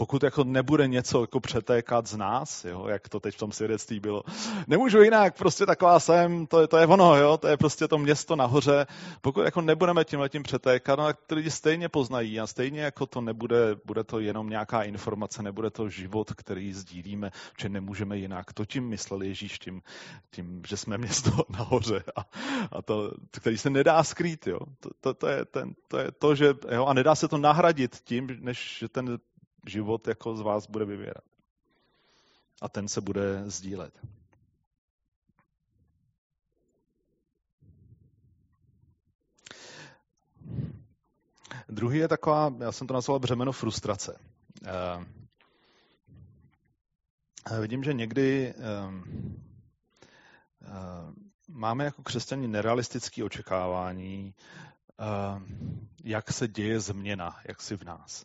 pokud 0.00 0.22
jako 0.22 0.44
nebude 0.44 0.88
něco 0.88 1.20
jako 1.20 1.40
přetékat 1.40 2.06
z 2.06 2.16
nás, 2.16 2.64
jo, 2.64 2.86
jak 2.88 3.08
to 3.08 3.20
teď 3.20 3.34
v 3.34 3.38
tom 3.38 3.52
svědectví 3.52 4.00
bylo. 4.00 4.22
Nemůžu 4.66 5.02
jinak, 5.02 5.36
prostě 5.36 5.66
taková 5.66 6.00
jsem, 6.00 6.46
to 6.46 6.60
je, 6.60 6.66
to 6.66 6.76
je 6.76 6.86
ono, 6.86 7.16
jo, 7.16 7.36
to 7.36 7.48
je 7.48 7.56
prostě 7.56 7.88
to 7.88 7.98
město 7.98 8.36
nahoře. 8.36 8.86
Pokud 9.20 9.42
jako 9.42 9.60
nebudeme 9.60 10.04
tím 10.04 10.20
letím 10.20 10.42
přetékat, 10.42 10.98
no, 10.98 11.04
tak 11.04 11.18
ty 11.26 11.34
lidi 11.34 11.50
stejně 11.50 11.88
poznají 11.88 12.40
a 12.40 12.46
stejně 12.46 12.80
jako 12.80 13.06
to 13.06 13.20
nebude, 13.20 13.76
bude 13.84 14.04
to 14.04 14.20
jenom 14.20 14.48
nějaká 14.48 14.82
informace, 14.82 15.42
nebude 15.42 15.70
to 15.70 15.88
život, 15.88 16.32
který 16.32 16.72
sdílíme, 16.72 17.30
že 17.60 17.68
nemůžeme 17.68 18.18
jinak. 18.18 18.52
To 18.52 18.64
tím 18.64 18.88
myslel 18.88 19.22
Ježíš 19.22 19.58
tím, 19.58 19.82
tím 20.30 20.62
že 20.68 20.76
jsme 20.76 20.98
město 20.98 21.30
nahoře 21.48 22.02
a, 22.16 22.20
a 22.72 22.82
to, 22.82 23.12
který 23.30 23.58
se 23.58 23.70
nedá 23.70 24.04
skrýt, 24.04 24.46
jo. 24.46 24.58
To, 24.80 24.90
to, 25.00 25.14
to, 25.14 25.26
je, 25.26 25.44
ten, 25.44 25.74
to 25.88 25.98
je 25.98 26.08
to, 26.18 26.34
že, 26.34 26.54
jo, 26.72 26.86
a 26.86 26.94
nedá 26.94 27.14
se 27.14 27.28
to 27.28 27.38
nahradit 27.38 27.96
tím, 28.04 28.28
než 28.40 28.76
že 28.78 28.88
ten 28.88 29.18
život 29.66 30.08
jako 30.08 30.36
z 30.36 30.40
vás 30.40 30.66
bude 30.66 30.84
vyvěrat. 30.84 31.24
A 32.62 32.68
ten 32.68 32.88
se 32.88 33.00
bude 33.00 33.50
sdílet. 33.50 34.00
Druhý 41.68 41.98
je 41.98 42.08
taková, 42.08 42.54
já 42.58 42.72
jsem 42.72 42.86
to 42.86 42.94
nazval 42.94 43.18
břemeno 43.18 43.52
frustrace. 43.52 44.18
Uh, 44.62 45.04
vidím, 47.60 47.84
že 47.84 47.92
někdy 47.92 48.54
uh, 48.54 48.94
uh, 50.68 51.14
máme 51.48 51.84
jako 51.84 52.02
křesťani 52.02 52.48
nerealistické 52.48 53.24
očekávání, 53.24 54.34
jak 56.04 56.32
se 56.32 56.48
děje 56.48 56.80
změna, 56.80 57.36
jak 57.48 57.62
si 57.62 57.76
v 57.76 57.82
nás. 57.82 58.24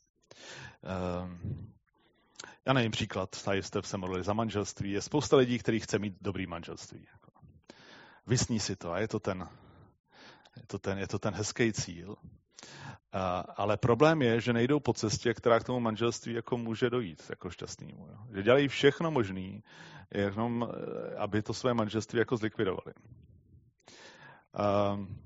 Ehm, 0.85 1.67
já 2.65 2.73
nevím, 2.73 2.91
příklad, 2.91 3.43
tady 3.43 3.63
jste 3.63 3.81
se 3.83 3.97
modlili 3.97 4.23
za 4.23 4.33
manželství, 4.33 4.91
je 4.91 5.01
spousta 5.01 5.37
lidí, 5.37 5.59
kteří 5.59 5.79
chce 5.79 5.99
mít 5.99 6.15
dobrý 6.21 6.47
manželství. 6.47 7.07
Vysní 8.27 8.59
si 8.59 8.75
to 8.75 8.91
a 8.91 8.99
je 8.99 9.07
to 9.07 9.19
ten, 9.19 9.49
je 10.57 10.63
to 10.67 10.79
ten, 10.79 10.97
je 10.97 11.07
to 11.07 11.19
ten 11.19 11.33
hezký 11.33 11.73
cíl. 11.73 12.15
Ale 13.55 13.77
problém 13.77 14.21
je, 14.21 14.41
že 14.41 14.53
nejdou 14.53 14.79
po 14.79 14.93
cestě, 14.93 15.33
která 15.33 15.59
k 15.59 15.63
tomu 15.63 15.79
manželství 15.79 16.33
jako 16.33 16.57
může 16.57 16.89
dojít 16.89 17.23
jako 17.29 17.49
šťastnému. 17.49 18.07
Jo. 18.07 18.17
Že 18.33 18.43
dělají 18.43 18.67
všechno 18.67 19.11
možné, 19.11 19.61
jenom 20.11 20.69
eh, 20.69 21.15
aby 21.15 21.41
to 21.41 21.53
své 21.53 21.73
manželství 21.73 22.19
jako 22.19 22.37
zlikvidovali. 22.37 22.93
Um, 24.93 25.24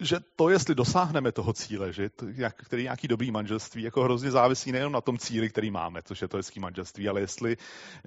že 0.00 0.20
to, 0.36 0.48
jestli 0.48 0.74
dosáhneme 0.74 1.32
toho 1.32 1.52
cíle, 1.52 1.92
že 1.92 2.10
to, 2.10 2.26
jak, 2.28 2.64
který 2.64 2.82
nějaký 2.82 3.08
dobrý 3.08 3.30
manželství, 3.30 3.82
jako 3.82 4.02
hrozně 4.02 4.30
závisí 4.30 4.72
nejenom 4.72 4.92
na 4.92 5.00
tom 5.00 5.18
cíli, 5.18 5.48
který 5.48 5.70
máme, 5.70 6.02
což 6.02 6.22
je 6.22 6.28
to 6.28 6.36
hezký 6.36 6.60
manželství, 6.60 7.08
ale, 7.08 7.20
jestli, 7.20 7.56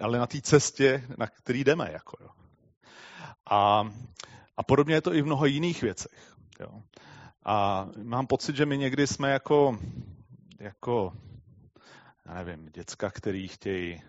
ale 0.02 0.20
na 0.20 0.28
té 0.28 0.42
cestě, 0.42 1.04
na 1.18 1.28
který 1.28 1.64
jdeme. 1.64 1.90
Jako, 1.92 2.18
jo. 2.22 2.30
A, 3.50 3.90
a 4.58 4.64
podobně 4.64 4.96
je 4.96 5.02
to 5.02 5.14
i 5.14 5.22
v 5.22 5.26
mnoha 5.26 5.46
jiných 5.46 5.82
věcech. 5.82 6.36
Jo. 6.60 6.82
A 7.46 7.88
mám 8.04 8.28
pocit, 8.28 8.56
že 8.56 8.66
my 8.66 8.78
někdy 8.78 9.08
jsme 9.08 9.32
jako, 9.32 9.80
jako 10.60 11.14
já 12.26 12.34
nevím, 12.34 12.70
děcka, 12.74 13.12
který 13.12 13.48
chtějí 13.48 14.02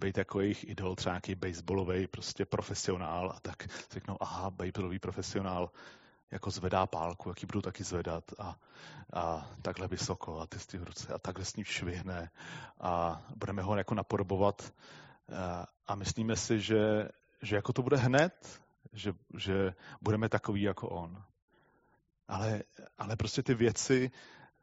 být 0.00 0.18
jako 0.18 0.40
jejich 0.40 0.68
idol, 0.68 0.96
třeba 0.96 1.12
nějaký 1.12 1.34
baseballový 1.34 2.06
prostě 2.06 2.44
profesionál 2.44 3.32
a 3.36 3.40
tak 3.40 3.66
řeknou, 3.90 4.16
aha, 4.20 4.50
baseballový 4.50 4.98
profesionál, 4.98 5.70
jako 6.30 6.50
zvedá 6.50 6.86
pálku, 6.86 7.28
jaký 7.28 7.46
budu 7.46 7.62
taky 7.62 7.84
zvedat 7.84 8.24
a, 8.38 8.56
a 9.12 9.50
takhle 9.62 9.88
vysoko 9.88 10.40
a 10.40 10.46
ty 10.46 10.58
z 10.58 10.74
ruce 10.74 11.12
a 11.14 11.18
takhle 11.18 11.44
s 11.44 11.56
ním 11.56 11.64
švihne 11.64 12.30
a 12.80 13.22
budeme 13.36 13.62
ho 13.62 13.76
jako 13.76 13.94
napodobovat 13.94 14.72
a, 15.36 15.66
a 15.86 15.94
myslíme 15.94 16.36
si, 16.36 16.60
že, 16.60 17.08
že 17.42 17.56
jako 17.56 17.72
to 17.72 17.82
bude 17.82 17.96
hned, 17.96 18.60
že, 18.92 19.12
že 19.38 19.74
budeme 20.00 20.28
takový 20.28 20.62
jako 20.62 20.88
on. 20.88 21.22
Ale, 22.28 22.62
ale 22.98 23.16
prostě 23.16 23.42
ty 23.42 23.54
věci 23.54 24.10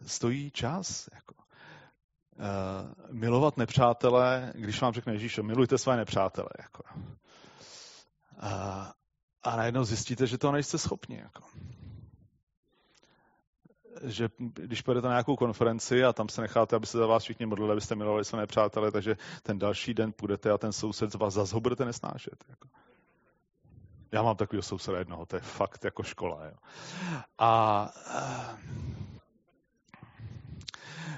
stojí 0.06 0.52
čas. 0.52 1.10
Jako. 1.14 1.36
Uh, 2.36 3.14
milovat 3.16 3.58
nepřátele, 3.58 4.54
když 4.56 4.82
vám 4.82 4.94
řekne 4.94 5.14
Ježíš, 5.14 5.38
milujte 5.38 5.78
své 5.78 5.98
nepřátele. 5.98 6.50
Jako. 6.60 6.84
Uh, 8.44 8.88
a 9.44 9.56
najednou 9.56 9.84
zjistíte, 9.84 10.28
že 10.28 10.38
to 10.38 10.52
nejste 10.52 10.78
schopni. 10.78 11.18
Jako. 11.18 11.44
Že 14.04 14.30
když 14.38 14.82
půjdete 14.82 15.08
na 15.08 15.14
nějakou 15.14 15.36
konferenci 15.36 16.04
a 16.04 16.14
tam 16.14 16.30
se 16.30 16.42
necháte, 16.42 16.76
aby 16.76 16.86
se 16.86 16.98
za 16.98 17.06
vás 17.06 17.24
všichni 17.24 17.46
modlili, 17.46 17.72
abyste 17.72 17.96
milovali 17.96 18.26
své 18.26 18.40
nepřátele, 18.40 18.92
takže 18.92 19.18
ten 19.44 19.60
další 19.60 19.94
den 19.94 20.12
půjdete 20.12 20.52
a 20.52 20.58
ten 20.58 20.72
soused 20.72 21.12
z 21.12 21.16
vás 21.16 21.34
zase 21.34 21.56
ho 21.56 21.62
budete 21.62 21.86
nesnášet. 21.86 22.46
Jako. 22.50 22.68
Já 24.12 24.24
mám 24.24 24.36
takového 24.36 24.64
souseda 24.64 25.00
jednoho, 25.00 25.26
to 25.26 25.36
je 25.36 25.42
fakt 25.42 25.86
jako 25.86 26.04
škola. 26.04 26.46
Jo. 26.46 26.54
A, 27.38 27.92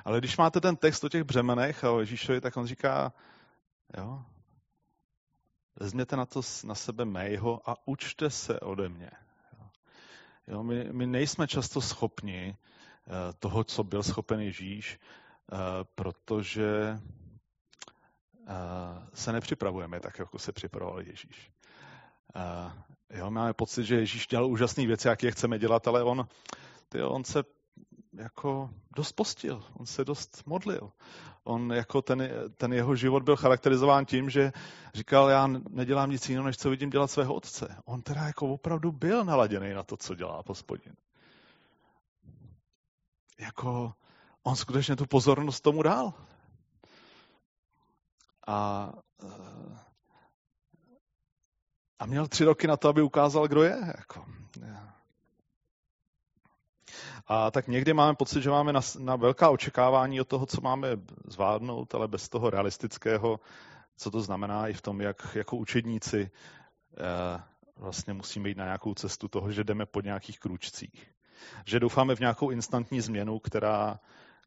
Ale 0.06 0.20
když 0.20 0.38
máte 0.38 0.62
ten 0.62 0.76
text 0.76 1.04
o 1.04 1.10
těch 1.10 1.24
břemenech 1.24 1.84
a 1.84 1.92
o 1.92 2.00
Ježíšovi, 2.00 2.42
tak 2.42 2.58
on 2.58 2.68
říká, 2.68 3.14
jo, 3.98 4.22
vezměte 5.76 6.16
na 6.16 6.26
to 6.26 6.42
na 6.64 6.76
sebe 6.76 7.06
mého 7.06 7.70
a 7.70 7.76
učte 7.86 8.30
se 8.30 8.60
ode 8.60 8.90
mě. 8.90 9.12
Jo, 10.48 10.64
my, 10.64 10.90
my 10.92 11.08
nejsme 11.08 11.48
často 11.48 11.82
schopni 11.82 12.58
toho, 13.40 13.64
co 13.64 13.84
byl 13.84 14.04
schopen 14.04 14.40
Ježíš, 14.40 15.00
uh, 15.52 15.60
protože 15.96 17.00
uh, 18.40 18.48
se 19.14 19.32
nepřipravujeme 19.32 20.00
tak, 20.00 20.20
jako 20.20 20.40
se 20.40 20.52
připravoval 20.52 21.02
Ježíš. 21.02 21.52
Jo, 23.10 23.32
máme 23.32 23.54
pocit, 23.54 23.84
že 23.84 23.96
Ježíš 23.96 24.28
dělal 24.28 24.48
úžasné 24.48 24.88
věci, 24.88 25.08
jak 25.08 25.24
je 25.24 25.32
chceme 25.32 25.60
dělat, 25.60 25.88
ale 25.88 26.04
on, 26.04 26.28
ty, 26.90 27.04
on 27.04 27.24
se 27.24 27.44
jako 28.14 28.70
dost 28.96 29.12
postil, 29.12 29.64
on 29.74 29.86
se 29.86 30.06
dost 30.06 30.44
modlil. 30.46 30.92
On 31.44 31.74
jako 31.74 32.02
ten, 32.02 32.30
ten 32.58 32.74
jeho 32.74 32.96
život 32.96 33.24
byl 33.24 33.36
charakterizován 33.36 34.06
tím, 34.06 34.30
že 34.30 34.52
říkal, 34.94 35.30
já 35.30 35.48
nedělám 35.70 36.10
nic 36.10 36.30
jiného, 36.30 36.46
než 36.46 36.58
co 36.58 36.70
vidím 36.70 36.90
dělat 36.90 37.12
svého 37.12 37.34
otce. 37.34 37.76
On 37.86 38.02
teda 38.02 38.22
jako 38.22 38.54
opravdu 38.54 38.92
byl 38.92 39.26
naladěný 39.26 39.74
na 39.74 39.84
to, 39.84 39.98
co 39.98 40.16
dělá 40.16 40.44
hospodin. 40.48 40.94
Jako 43.38 43.94
on 44.44 44.56
skutečně 44.56 44.96
tu 44.96 45.06
pozornost 45.06 45.62
tomu 45.62 45.84
dal. 45.84 46.14
A, 48.48 48.92
a 52.00 52.06
měl 52.06 52.28
tři 52.28 52.44
roky 52.44 52.68
na 52.68 52.78
to, 52.78 52.90
aby 52.90 53.02
ukázal, 53.02 53.48
kdo 53.48 53.64
je. 53.64 53.94
Jako. 53.98 54.26
A 57.28 57.52
tak 57.52 57.68
někdy 57.68 57.94
máme 57.94 58.16
pocit, 58.16 58.42
že 58.42 58.50
máme 58.50 58.74
na, 58.74 58.82
na 59.00 59.16
velká 59.16 59.50
očekávání 59.50 60.22
od 60.22 60.28
toho, 60.28 60.46
co 60.46 60.62
máme 60.62 60.88
zvládnout, 61.28 61.96
ale 61.96 62.08
bez 62.08 62.30
toho 62.30 62.50
realistického, 62.50 63.40
co 63.98 64.12
to 64.12 64.22
znamená 64.22 64.68
i 64.68 64.74
v 64.74 64.82
tom, 64.82 65.02
jak 65.02 65.36
jako 65.36 65.58
učedníci 65.58 66.32
eh, 66.98 67.42
vlastně 67.76 68.14
musíme 68.14 68.50
jít 68.50 68.58
na 68.58 68.66
nějakou 68.66 68.94
cestu 68.94 69.28
toho, 69.28 69.52
že 69.52 69.64
jdeme 69.64 69.86
po 69.86 70.02
nějakých 70.02 70.40
kručcích. 70.40 71.15
Že 71.66 71.80
doufáme 71.80 72.16
v 72.16 72.20
nějakou 72.20 72.50
instantní 72.50 73.02
změnu, 73.02 73.40
která, 73.40 74.00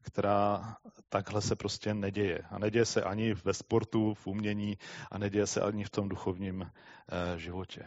která 0.03 0.77
takhle 1.09 1.43
se 1.43 1.57
prostě 1.57 1.95
neděje. 1.95 2.43
A 2.51 2.59
neděje 2.59 2.85
se 2.85 3.03
ani 3.03 3.35
ve 3.35 3.55
sportu, 3.55 4.15
v 4.15 4.27
umění 4.27 4.79
a 5.11 5.19
neděje 5.19 5.47
se 5.47 5.61
ani 5.61 5.85
v 5.85 5.91
tom 5.91 6.09
duchovním 6.09 6.63
eh, 6.63 7.39
životě. 7.39 7.83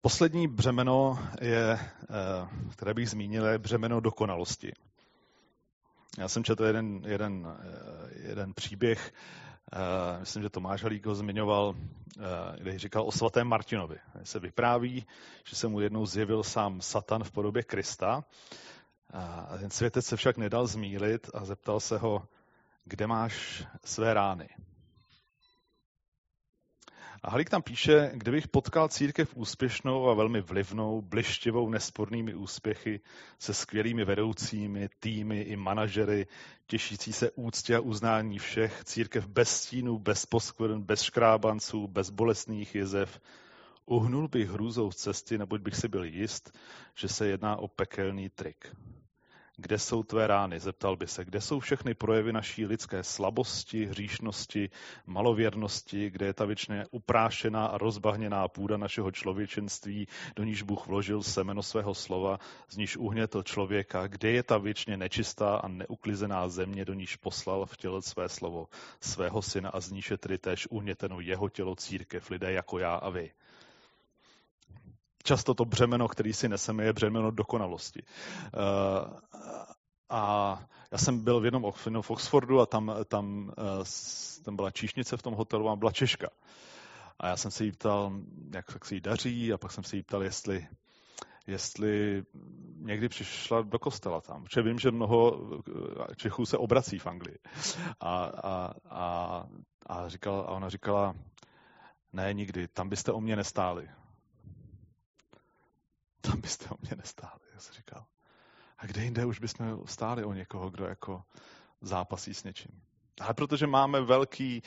Poslední 0.00 0.48
břemeno, 0.48 1.18
je, 1.40 1.72
eh, 1.72 2.68
které 2.72 2.94
bych 2.94 3.10
zmínil, 3.10 3.46
je 3.46 3.58
břemeno 3.58 4.00
dokonalosti. 4.00 4.72
Já 6.18 6.28
jsem 6.28 6.44
četl 6.44 6.64
jeden, 6.64 7.02
jeden, 7.06 7.46
eh, 7.58 8.28
jeden 8.28 8.54
příběh, 8.54 9.12
myslím, 10.20 10.42
že 10.42 10.50
Tomáš 10.50 10.82
Halík 10.82 11.06
ho 11.06 11.14
zmiňoval, 11.14 11.74
kde 12.58 12.78
říkal 12.78 13.06
o 13.06 13.12
svatém 13.12 13.48
Martinovi. 13.48 13.96
Se 14.22 14.38
vypráví, 14.38 15.06
že 15.44 15.56
se 15.56 15.68
mu 15.68 15.80
jednou 15.80 16.06
zjevil 16.06 16.42
sám 16.42 16.80
Satan 16.80 17.24
v 17.24 17.30
podobě 17.32 17.62
Krista. 17.62 18.24
A 19.48 19.58
ten 19.58 19.70
světec 19.70 20.06
se 20.06 20.16
však 20.16 20.36
nedal 20.36 20.66
zmílit 20.66 21.30
a 21.34 21.44
zeptal 21.44 21.80
se 21.80 21.98
ho, 21.98 22.28
kde 22.84 23.06
máš 23.06 23.64
své 23.84 24.14
rány. 24.14 24.48
A 27.24 27.30
Halík 27.30 27.50
tam 27.50 27.62
píše, 27.62 28.10
kdybych 28.14 28.48
potkal 28.48 28.88
církev 28.88 29.36
úspěšnou 29.36 30.08
a 30.08 30.14
velmi 30.14 30.40
vlivnou, 30.40 31.02
blištivou, 31.02 31.68
nespornými 31.68 32.34
úspěchy, 32.34 33.00
se 33.38 33.54
skvělými 33.54 34.04
vedoucími, 34.04 34.88
týmy 35.00 35.40
i 35.40 35.56
manažery, 35.56 36.26
těšící 36.66 37.12
se 37.12 37.30
úctě 37.30 37.76
a 37.76 37.80
uznání 37.80 38.38
všech, 38.38 38.84
církev 38.84 39.26
bez 39.26 39.48
stínů, 39.50 39.98
bez 39.98 40.26
poskvrn, 40.26 40.82
bez 40.82 41.02
škrábanců, 41.02 41.86
bez 41.86 42.10
bolestných 42.10 42.74
jezev, 42.74 43.20
uhnul 43.86 44.28
bych 44.28 44.50
hrůzou 44.50 44.90
z 44.90 44.96
cesty, 44.96 45.38
neboť 45.38 45.60
bych 45.60 45.76
si 45.76 45.88
byl 45.88 46.04
jist, 46.04 46.58
že 46.94 47.08
se 47.08 47.26
jedná 47.26 47.56
o 47.56 47.68
pekelný 47.68 48.28
trik. 48.28 48.76
Kde 49.56 49.78
jsou 49.78 50.02
tvé 50.02 50.26
rány? 50.26 50.60
Zeptal 50.60 50.96
by 50.96 51.06
se. 51.06 51.24
Kde 51.24 51.40
jsou 51.40 51.60
všechny 51.60 51.94
projevy 51.94 52.32
naší 52.32 52.66
lidské 52.66 53.02
slabosti, 53.02 53.86
hříšnosti, 53.86 54.70
malověrnosti, 55.06 56.10
kde 56.10 56.26
je 56.26 56.34
ta 56.34 56.44
věčně 56.44 56.86
uprášená 56.90 57.66
a 57.66 57.78
rozbahněná 57.78 58.48
půda 58.48 58.76
našeho 58.76 59.10
člověčenství, 59.10 60.08
do 60.36 60.44
níž 60.44 60.62
Bůh 60.62 60.86
vložil 60.86 61.22
semeno 61.22 61.62
svého 61.62 61.94
slova, 61.94 62.38
z 62.68 62.76
níž 62.76 62.96
uhnětl 62.96 63.42
člověka, 63.42 64.06
kde 64.06 64.30
je 64.30 64.42
ta 64.42 64.58
věčně 64.58 64.96
nečistá 64.96 65.56
a 65.56 65.68
neuklizená 65.68 66.48
země, 66.48 66.84
do 66.84 66.94
níž 66.94 67.16
poslal 67.16 67.66
v 67.66 67.76
těle 67.76 68.02
své 68.02 68.28
slovo 68.28 68.68
svého 69.00 69.42
syna 69.42 69.70
a 69.70 69.80
z 69.80 69.90
níž 69.90 70.10
je 70.10 70.18
tedy 70.18 70.38
též 70.38 70.66
uhněteno 70.70 71.20
jeho 71.20 71.48
tělo 71.48 71.76
církev, 71.76 72.30
lidé 72.30 72.52
jako 72.52 72.78
já 72.78 72.94
a 72.94 73.10
vy 73.10 73.30
často 75.24 75.54
to 75.54 75.64
břemeno, 75.64 76.08
který 76.08 76.32
si 76.32 76.48
neseme, 76.48 76.84
je 76.84 76.92
břemeno 76.92 77.30
dokonalosti. 77.30 78.02
Eh, 78.02 79.20
a 80.08 80.60
já 80.92 80.98
jsem 80.98 81.24
byl 81.24 81.40
v 81.40 81.44
jednom 81.44 81.72
v 82.02 82.10
Oxfordu 82.10 82.60
a 82.60 82.66
tam, 82.66 82.94
tam, 83.08 83.52
eh, 83.58 83.84
tam 84.44 84.56
byla 84.56 84.70
číšnice 84.70 85.16
v 85.16 85.22
tom 85.22 85.34
hotelu 85.34 85.68
a 85.68 85.76
byla 85.76 85.92
Češka. 85.92 86.28
A 87.18 87.28
já 87.28 87.36
jsem 87.36 87.50
se 87.50 87.64
jí 87.64 87.72
ptal, 87.72 88.12
jak, 88.54 88.64
jak 88.72 88.84
se 88.84 88.94
jí 88.94 89.00
daří 89.00 89.52
a 89.52 89.58
pak 89.58 89.72
jsem 89.72 89.84
se 89.84 89.96
jí 89.96 90.02
ptal, 90.02 90.22
jestli, 90.22 90.68
jestli 91.46 92.22
někdy 92.78 93.08
přišla 93.08 93.62
do 93.62 93.78
kostela 93.78 94.20
tam. 94.20 94.44
Protože 94.44 94.62
vím, 94.62 94.78
že 94.78 94.90
mnoho 94.90 95.40
eh, 96.10 96.14
Čechů 96.16 96.46
se 96.46 96.58
obrací 96.58 96.98
v 96.98 97.06
Anglii. 97.06 97.38
A, 98.00 98.24
a, 98.24 98.74
a, 98.90 99.44
a, 99.86 100.08
říkala, 100.08 100.42
a 100.42 100.50
ona 100.50 100.68
říkala, 100.68 101.14
ne, 102.12 102.32
nikdy, 102.32 102.68
tam 102.68 102.88
byste 102.88 103.12
o 103.12 103.20
mě 103.20 103.36
nestáli 103.36 103.88
tam 106.30 106.40
byste 106.40 106.68
o 106.68 106.74
mě 106.82 106.90
nestáli, 106.96 107.40
jak 107.52 107.62
se 107.62 107.72
říkal. 107.72 108.06
A 108.78 108.86
kde 108.86 109.04
jinde 109.04 109.24
už 109.24 109.38
bychom 109.38 109.86
stáli 109.86 110.24
o 110.24 110.32
někoho, 110.32 110.70
kdo 110.70 110.84
jako 110.84 111.22
zápasí 111.80 112.34
s 112.34 112.44
něčím. 112.44 112.82
Ale 113.20 113.34
protože 113.34 113.66
máme 113.66 114.00
velký 114.00 114.62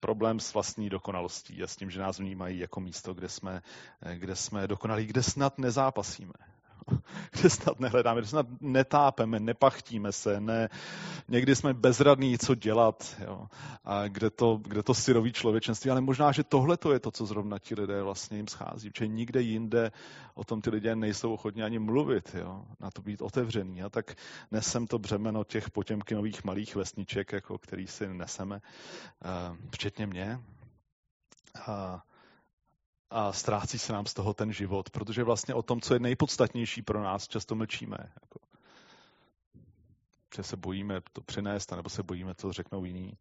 problém 0.00 0.40
s 0.40 0.54
vlastní 0.54 0.90
dokonalostí 0.90 1.62
a 1.62 1.66
s 1.66 1.76
tím, 1.76 1.90
že 1.90 2.00
nás 2.00 2.18
vnímají 2.18 2.58
jako 2.58 2.80
místo, 2.80 3.14
kde 3.14 3.28
jsme, 3.28 3.62
kde 4.14 4.36
jsme 4.36 4.66
dokonalí, 4.66 5.06
kde 5.06 5.22
snad 5.22 5.58
nezápasíme. 5.58 6.32
kde 7.40 7.50
snad 7.50 7.80
nehledáme, 7.80 8.20
kde 8.20 8.28
snad 8.28 8.46
netápeme, 8.60 9.40
nepachtíme 9.40 10.12
se, 10.12 10.40
ne, 10.40 10.68
někdy 11.28 11.56
jsme 11.56 11.74
bezradní, 11.74 12.38
co 12.38 12.54
dělat, 12.54 13.16
jo, 13.24 13.46
a 13.84 14.08
kde 14.08 14.30
to, 14.30 14.60
kde 14.62 14.82
to 14.82 14.94
syrový 14.94 15.32
člověčenství, 15.32 15.90
ale 15.90 16.00
možná, 16.00 16.32
že 16.32 16.44
tohle 16.44 16.76
to 16.76 16.92
je 16.92 17.00
to, 17.00 17.10
co 17.10 17.26
zrovna 17.26 17.58
ti 17.58 17.74
lidé 17.74 18.02
vlastně 18.02 18.36
jim 18.36 18.48
schází, 18.48 18.90
protože 18.90 19.06
nikde 19.06 19.40
jinde 19.40 19.90
o 20.34 20.44
tom 20.44 20.60
ty 20.60 20.70
lidé 20.70 20.96
nejsou 20.96 21.32
ochotní 21.32 21.62
ani 21.62 21.78
mluvit, 21.78 22.34
jo, 22.38 22.64
na 22.80 22.90
to 22.90 23.02
být 23.02 23.22
otevřený. 23.22 23.82
A 23.82 23.88
tak 23.88 24.14
nesem 24.50 24.86
to 24.86 24.98
břemeno 24.98 25.44
těch 25.44 25.70
potěmkinových 25.70 26.44
malých 26.44 26.76
vesniček, 26.76 27.32
jako 27.32 27.58
který 27.58 27.86
si 27.86 28.08
neseme, 28.08 28.60
včetně 29.70 30.06
mě. 30.06 30.40
A 31.66 32.02
a 33.12 33.32
ztrácí 33.32 33.78
se 33.78 33.92
nám 33.92 34.06
z 34.06 34.14
toho 34.14 34.34
ten 34.34 34.52
život, 34.52 34.90
protože 34.90 35.24
vlastně 35.24 35.54
o 35.54 35.62
tom, 35.62 35.80
co 35.80 35.94
je 35.94 36.00
nejpodstatnější 36.00 36.82
pro 36.82 37.02
nás, 37.02 37.28
často 37.28 37.54
mlčíme. 37.54 37.96
Jako, 38.22 38.38
že 40.36 40.42
se 40.42 40.56
bojíme 40.56 41.00
to 41.12 41.20
přinést, 41.20 41.72
nebo 41.72 41.90
se 41.90 42.02
bojíme, 42.02 42.34
co 42.34 42.52
řeknou 42.52 42.84
jiní. 42.84 43.18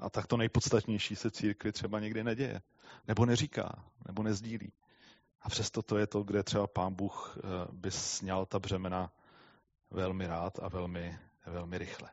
A 0.00 0.10
tak 0.10 0.26
to 0.26 0.36
nejpodstatnější 0.36 1.16
se 1.16 1.30
církvi 1.30 1.72
třeba 1.72 2.00
někdy 2.00 2.24
neděje. 2.24 2.62
Nebo 3.08 3.26
neříká, 3.26 3.84
nebo 4.06 4.22
nezdílí. 4.22 4.72
A 5.40 5.48
přesto 5.48 5.82
to 5.82 5.98
je 5.98 6.06
to, 6.06 6.22
kde 6.22 6.42
třeba 6.42 6.66
pán 6.66 6.94
Bůh 6.94 7.36
eh, 7.38 7.40
by 7.72 7.90
sněl 7.90 8.46
ta 8.46 8.58
břemena 8.58 9.12
velmi 9.90 10.26
rád 10.26 10.58
a 10.62 10.68
velmi, 10.68 11.18
velmi 11.46 11.78
rychle. 11.78 12.10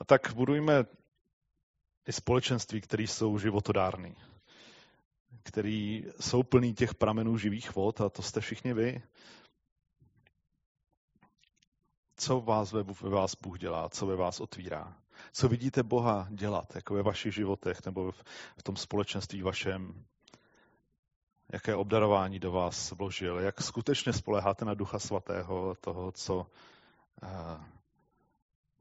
A 0.00 0.04
tak 0.04 0.34
budujme 0.34 0.84
i 2.08 2.12
společenství, 2.12 2.80
které 2.80 3.02
jsou 3.02 3.38
životodárný 3.38 4.16
který 5.42 6.04
jsou 6.20 6.42
plný 6.42 6.74
těch 6.74 6.94
pramenů 6.94 7.38
živých 7.38 7.74
vod 7.74 8.00
a 8.00 8.08
to 8.08 8.22
jste 8.22 8.40
všichni 8.40 8.74
vy. 8.74 9.02
Co 12.16 12.40
vás 12.40 12.72
ve, 12.72 12.82
ve 12.82 13.10
vás 13.10 13.36
Bůh 13.42 13.58
dělá, 13.58 13.88
co 13.88 14.06
ve 14.06 14.16
vás 14.16 14.40
otvírá? 14.40 14.96
Co 15.32 15.48
vidíte 15.48 15.82
Boha 15.82 16.28
dělat, 16.30 16.74
jako 16.74 16.94
ve 16.94 17.02
vašich 17.02 17.34
životech 17.34 17.78
nebo 17.86 18.12
v, 18.12 18.24
v 18.58 18.62
tom 18.62 18.76
společenství 18.76 19.42
vašem? 19.42 20.04
Jaké 21.52 21.74
obdarování 21.74 22.38
do 22.38 22.52
vás 22.52 22.90
vložil? 22.90 23.38
Jak 23.38 23.60
skutečně 23.60 24.12
spoleháte 24.12 24.64
na 24.64 24.74
Ducha 24.74 24.98
Svatého, 24.98 25.74
toho, 25.80 26.12
co, 26.12 26.46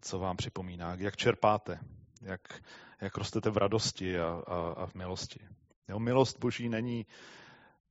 co 0.01 0.19
vám 0.19 0.37
připomíná? 0.37 0.95
Jak 0.95 1.17
čerpáte? 1.17 1.79
Jak, 2.21 2.63
jak 3.01 3.17
rostete 3.17 3.49
v 3.49 3.57
radosti 3.57 4.19
a, 4.19 4.43
a, 4.47 4.73
a 4.77 4.85
v 4.85 4.95
milosti? 4.95 5.39
Jo, 5.89 5.99
milost 5.99 6.39
Boží 6.39 6.69
není, 6.69 7.05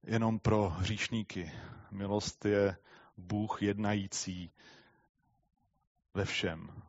jenom 0.02 0.38
pro 0.38 0.68
hříšníky. 0.68 1.52
Milost 1.90 2.44
je 2.44 2.76
Bůh 3.16 3.62
jednající 3.62 4.50
ve 6.14 6.24
všem. 6.24 6.82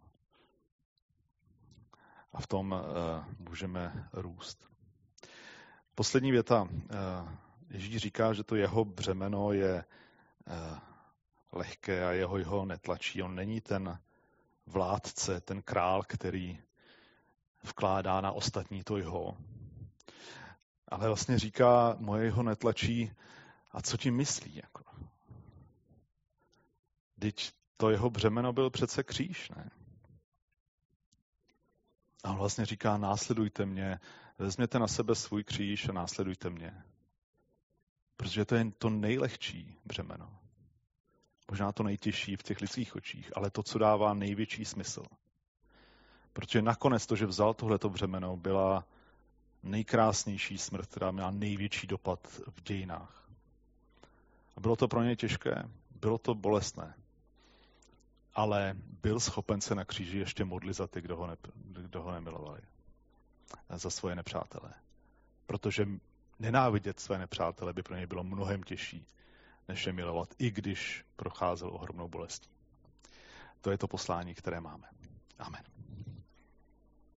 A 2.34 2.42
v 2.42 2.48
tom 2.48 2.72
uh, 2.72 3.48
můžeme 3.50 4.10
růst. 4.14 4.70
Poslední 5.96 6.32
věta. 6.32 6.62
Uh, 6.62 6.70
Ježíš 7.70 7.98
říká, 7.98 8.34
že 8.34 8.44
to 8.44 8.56
jeho 8.56 8.86
břemeno 8.86 9.52
je 9.54 9.86
uh, 10.48 10.78
lehké 11.52 12.06
a 12.06 12.12
jeho 12.12 12.38
jeho 12.38 12.66
netlačí. 12.66 13.24
On 13.24 13.36
není 13.36 13.62
ten 13.62 14.00
vládce, 14.66 15.42
ten 15.42 15.62
král, 15.62 16.04
který 16.08 16.60
vkládá 17.64 18.22
na 18.22 18.32
ostatní 18.32 18.84
to 18.84 18.98
jeho. 18.98 19.38
Ale 20.90 21.08
vlastně 21.08 21.40
říká, 21.40 21.96
moje 22.00 22.26
jeho 22.26 22.44
netlačí, 22.44 23.12
a 23.72 23.82
co 23.82 23.98
tím 23.98 24.16
myslí? 24.16 24.56
Jako? 24.56 24.84
Teď 27.20 27.52
to 27.78 27.90
jeho 27.90 28.10
břemeno 28.10 28.54
byl 28.54 28.70
přece 28.70 29.04
kříž, 29.04 29.50
ne? 29.50 29.70
A 32.24 32.30
on 32.32 32.38
vlastně 32.38 32.66
říká, 32.66 32.98
následujte 32.98 33.66
mě, 33.66 34.00
vezměte 34.38 34.80
na 34.80 34.88
sebe 34.88 35.16
svůj 35.16 35.44
kříž 35.44 35.90
a 35.90 35.94
následujte 35.94 36.50
mě. 36.50 36.84
Protože 38.18 38.46
to 38.46 38.56
je 38.56 38.72
to 38.78 38.90
nejlehčí 38.90 39.78
břemeno. 39.86 40.40
Možná 41.50 41.72
to 41.72 41.84
nejtěžší 41.84 42.36
v 42.36 42.44
těch 42.44 42.62
lidských 42.62 42.96
očích, 42.96 43.38
ale 43.38 43.50
to, 43.50 43.64
co 43.64 43.80
dává 43.80 44.14
největší 44.14 44.66
smysl. 44.66 45.04
Protože 46.34 46.62
nakonec 46.62 47.06
to, 47.06 47.16
že 47.16 47.26
vzal 47.26 47.54
tohleto 47.54 47.90
břemeno, 47.90 48.38
byla 48.38 48.86
nejkrásnější 49.64 50.58
smrt, 50.58 50.90
která 50.90 51.12
měla 51.12 51.32
největší 51.32 51.88
dopad 51.88 52.28
v 52.28 52.62
dějinách. 52.64 53.30
A 54.58 54.60
bylo 54.60 54.76
to 54.76 54.88
pro 54.88 55.04
ně 55.04 55.16
těžké, 55.16 55.64
bylo 56.02 56.18
to 56.18 56.36
bolestné, 56.36 56.94
ale 58.34 58.76
byl 59.02 59.20
schopen 59.20 59.62
se 59.62 59.76
na 59.76 59.86
kříži 59.86 60.18
ještě 60.18 60.46
modlit 60.46 60.76
za 60.76 60.88
ty, 60.88 61.02
kdo 61.02 61.16
ho, 61.16 61.28
ne, 61.28 61.36
kdo 61.56 62.02
ho 62.02 62.12
nemilovali. 62.12 62.62
Za 63.76 63.90
svoje 63.90 64.16
nepřátele. 64.16 64.74
Protože 65.46 65.88
nenávidět 66.40 67.00
své 67.00 67.18
nepřátele 67.18 67.74
by 67.74 67.84
pro 67.84 67.96
něj 67.96 68.06
bylo 68.06 68.24
mnohem 68.24 68.64
těžší, 68.64 69.06
než 69.68 69.86
je 69.88 69.94
milovat, 69.94 70.30
i 70.38 70.52
když 70.52 71.06
procházel 71.16 71.70
ohromnou 71.74 72.08
bolestí. 72.08 72.50
To 73.62 73.72
je 73.72 73.78
to 73.78 73.88
poslání, 73.88 74.36
které 74.36 74.62
máme. 74.62 74.88
Amen. 75.40 75.79